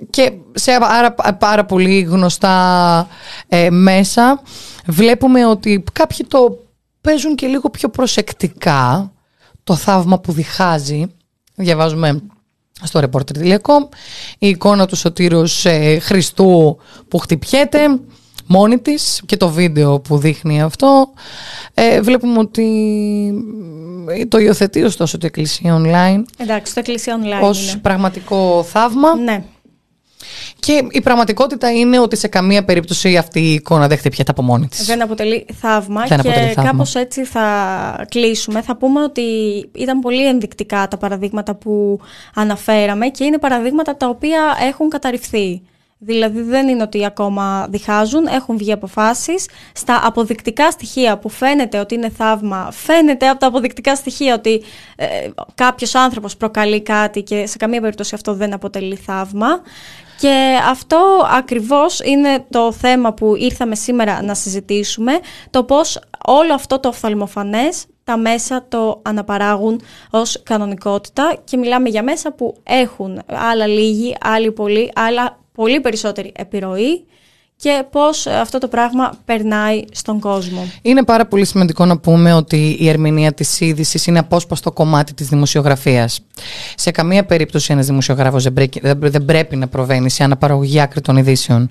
[0.10, 3.08] και σε πάρα, πάρα πολύ γνωστά
[3.48, 4.42] ε, μέσα.
[4.86, 6.68] Βλέπουμε ότι κάποιοι το
[7.02, 9.12] παίζουν και λίγο πιο προσεκτικά
[9.64, 11.06] το θαύμα που διχάζει.
[11.56, 12.22] Διαβάζουμε
[12.84, 13.88] στο reporter.com
[14.40, 16.78] η εικόνα του Σωτήρος ε, Χριστού
[17.08, 17.80] που χτυπιέται
[18.46, 21.10] μόνη της και το βίντεο που δείχνει αυτό
[21.74, 22.68] ε, βλέπουμε ότι
[24.10, 27.80] ε, το υιοθετεί ωστόσο το Εκκλησία Online Εντάξει, το Εκκλησία Online ως είναι.
[27.82, 29.44] πραγματικό θαύμα Ναι.
[30.60, 34.68] Και η πραγματικότητα είναι ότι σε καμία περίπτωση αυτή η εικόνα δεν χτυπιέται από μόνη
[34.68, 34.86] της.
[34.86, 36.72] Δεν αποτελεί θαύμα Δεν και αποτελεί θαύμα.
[36.72, 38.62] κάπως έτσι θα κλείσουμε.
[38.62, 39.22] Θα πούμε ότι
[39.76, 42.00] ήταν πολύ ενδεικτικά τα παραδείγματα που
[42.36, 45.62] αναφέραμε και είναι παραδείγματα τα οποία έχουν καταρριφθεί.
[46.02, 49.48] Δηλαδή δεν είναι ότι ακόμα διχάζουν, έχουν βγει αποφάσεις.
[49.74, 54.64] Στα αποδεικτικά στοιχεία που φαίνεται ότι είναι θαύμα, φαίνεται από τα αποδεικτικά στοιχεία ότι
[54.96, 55.06] ε,
[55.56, 59.62] κάποιος άνθρωπος προκαλεί κάτι και σε καμία περίπτωση αυτό δεν αποτελεί θαύμα.
[60.20, 66.80] Και αυτό ακριβώς είναι το θέμα που ήρθαμε σήμερα να συζητήσουμε, το πώς όλο αυτό
[66.80, 73.68] το οφθαλμοφανές τα μέσα το αναπαράγουν ως κανονικότητα και μιλάμε για μέσα που έχουν άλλα
[73.68, 77.06] λίγοι, άλλοι πολλοί, άλλα πολύ περισσότερη επιρροή
[77.62, 80.68] και πώς αυτό το πράγμα περνάει στον κόσμο.
[80.82, 85.28] Είναι πάρα πολύ σημαντικό να πούμε ότι η ερμηνεία της είδησης είναι απόσπαστο κομμάτι της
[85.28, 86.20] δημοσιογραφίας.
[86.76, 91.70] Σε καμία περίπτωση ένας δημοσιογράφος δεν πρέπει, δεν πρέπει να προβαίνει σε αναπαραγωγή άκρη ειδήσεων.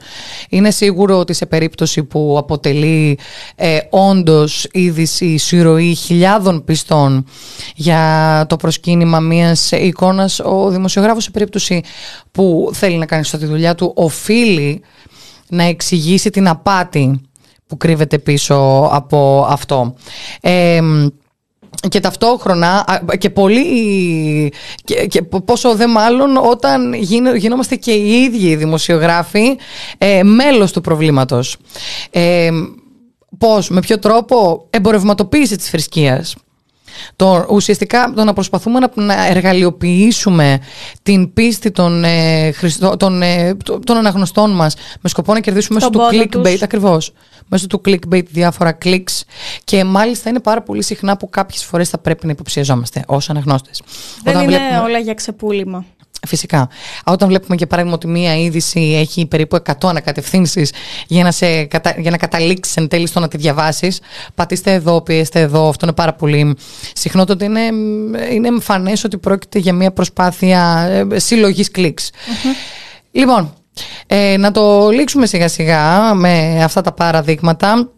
[0.48, 3.18] Είναι σίγουρο ότι σε περίπτωση που αποτελεί
[3.54, 7.24] ε, όντως είδηση συρροή χιλιάδων πιστών
[7.74, 11.82] για το προσκύνημα μιας εικόνας, ο δημοσιογράφος σε περίπτωση
[12.32, 14.82] που θέλει να κάνει σωστά τη δουλειά του οφείλει
[15.48, 17.20] να εξηγήσει την απάτη
[17.66, 19.94] που κρύβεται πίσω από αυτό.
[20.40, 20.80] Ε,
[21.88, 23.64] και ταυτόχρονα α, και πολύ
[24.84, 29.56] και, και πόσο δε μάλλον όταν γίνε- γινόμαστε και οι ίδιοι οι δημοσιογράφοι
[29.98, 31.56] ε, μέλος του προβλήματος.
[32.10, 32.50] Ε,
[33.38, 36.36] πώς, με ποιο τρόπο εμπορευματοποίηση της θρησκείας.
[37.16, 40.58] Το, ουσιαστικά το να προσπαθούμε να, να εργαλειοποιήσουμε
[41.02, 45.78] την πίστη των, ε, Χριστό- των, ε, των- των αναγνωστών μας με σκοπό να κερδίσουμε
[45.78, 46.62] μέσω Τον του πόνο clickbait τους.
[46.62, 47.12] ακριβώς
[47.48, 49.20] μέσω του clickbait διάφορα clicks
[49.64, 53.82] και μάλιστα είναι πάρα πολύ συχνά που κάποιες φορές θα πρέπει να υποψιαζόμαστε ως αναγνώστες.
[54.24, 55.84] Δεν Όταν είναι βλέπουμε- όλα για ξεπούλημα.
[56.26, 56.68] Φυσικά.
[57.04, 60.72] Όταν βλέπουμε για παράδειγμα ότι μία είδηση έχει περίπου 100 ανακατευθύνσεις
[61.06, 61.94] για, να σε κατα...
[61.98, 64.00] για να καταλήξεις εν τέλει στο να τη διαβάσεις,
[64.34, 65.68] πατήστε εδώ, πιέστε εδώ.
[65.68, 66.56] Αυτό είναι πάρα πολύ
[66.92, 67.24] συχνό.
[67.24, 67.60] Τότε είναι,
[68.32, 72.10] είναι εμφανές ότι πρόκειται για μία προσπάθεια συλλογής κλικς.
[73.10, 73.54] Λοιπόν,
[74.06, 77.88] ε, να το λήξουμε σιγά σιγά με αυτά τα παραδείγματα.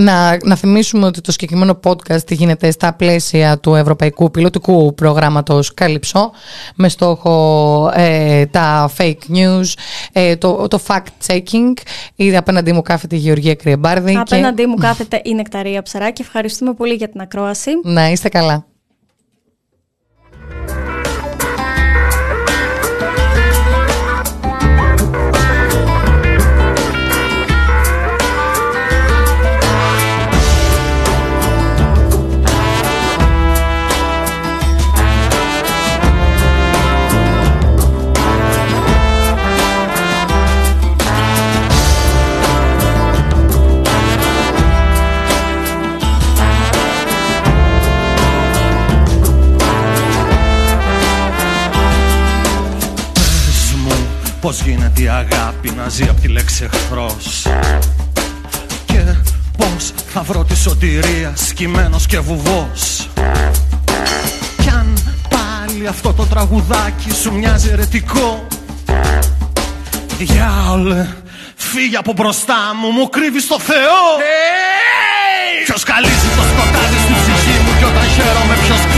[0.00, 6.30] Να, να θυμίσουμε ότι το συγκεκριμένο podcast γίνεται στα πλαίσια του Ευρωπαϊκού Πιλωτικού Προγράμματος Καλυψό
[6.74, 9.64] με στόχο ε, τα fake news,
[10.12, 11.72] ε, το, το fact-checking.
[12.14, 14.16] Ήδη απέναντί μου κάθεται η Γεωργία Κρυεμπάρδη.
[14.16, 16.22] Απέναντί μου κάθεται η Νεκταρία Ψαράκη.
[16.22, 17.70] Ευχαριστούμε πολύ για την ακρόαση.
[17.82, 18.66] Να είστε καλά.
[54.44, 57.46] Πώς γίνεται η αγάπη να ζει από τη λέξη εχθρός;
[58.86, 59.02] Και
[59.56, 63.08] πώς θα βρω τη σωτηρία σκυμμένος και βουβός;
[64.62, 68.46] Κι αν πάλι αυτό το τραγουδάκι σου μοιάζει ερετικό
[70.18, 71.06] Διάολε,
[71.56, 75.64] φύγε από μπροστά μου, μου κρύβεις το Θεό hey!
[75.64, 78.93] Ποιος καλύζει το σκοτάδι στην ψυχή μου κι όταν χαίρομαι ποιος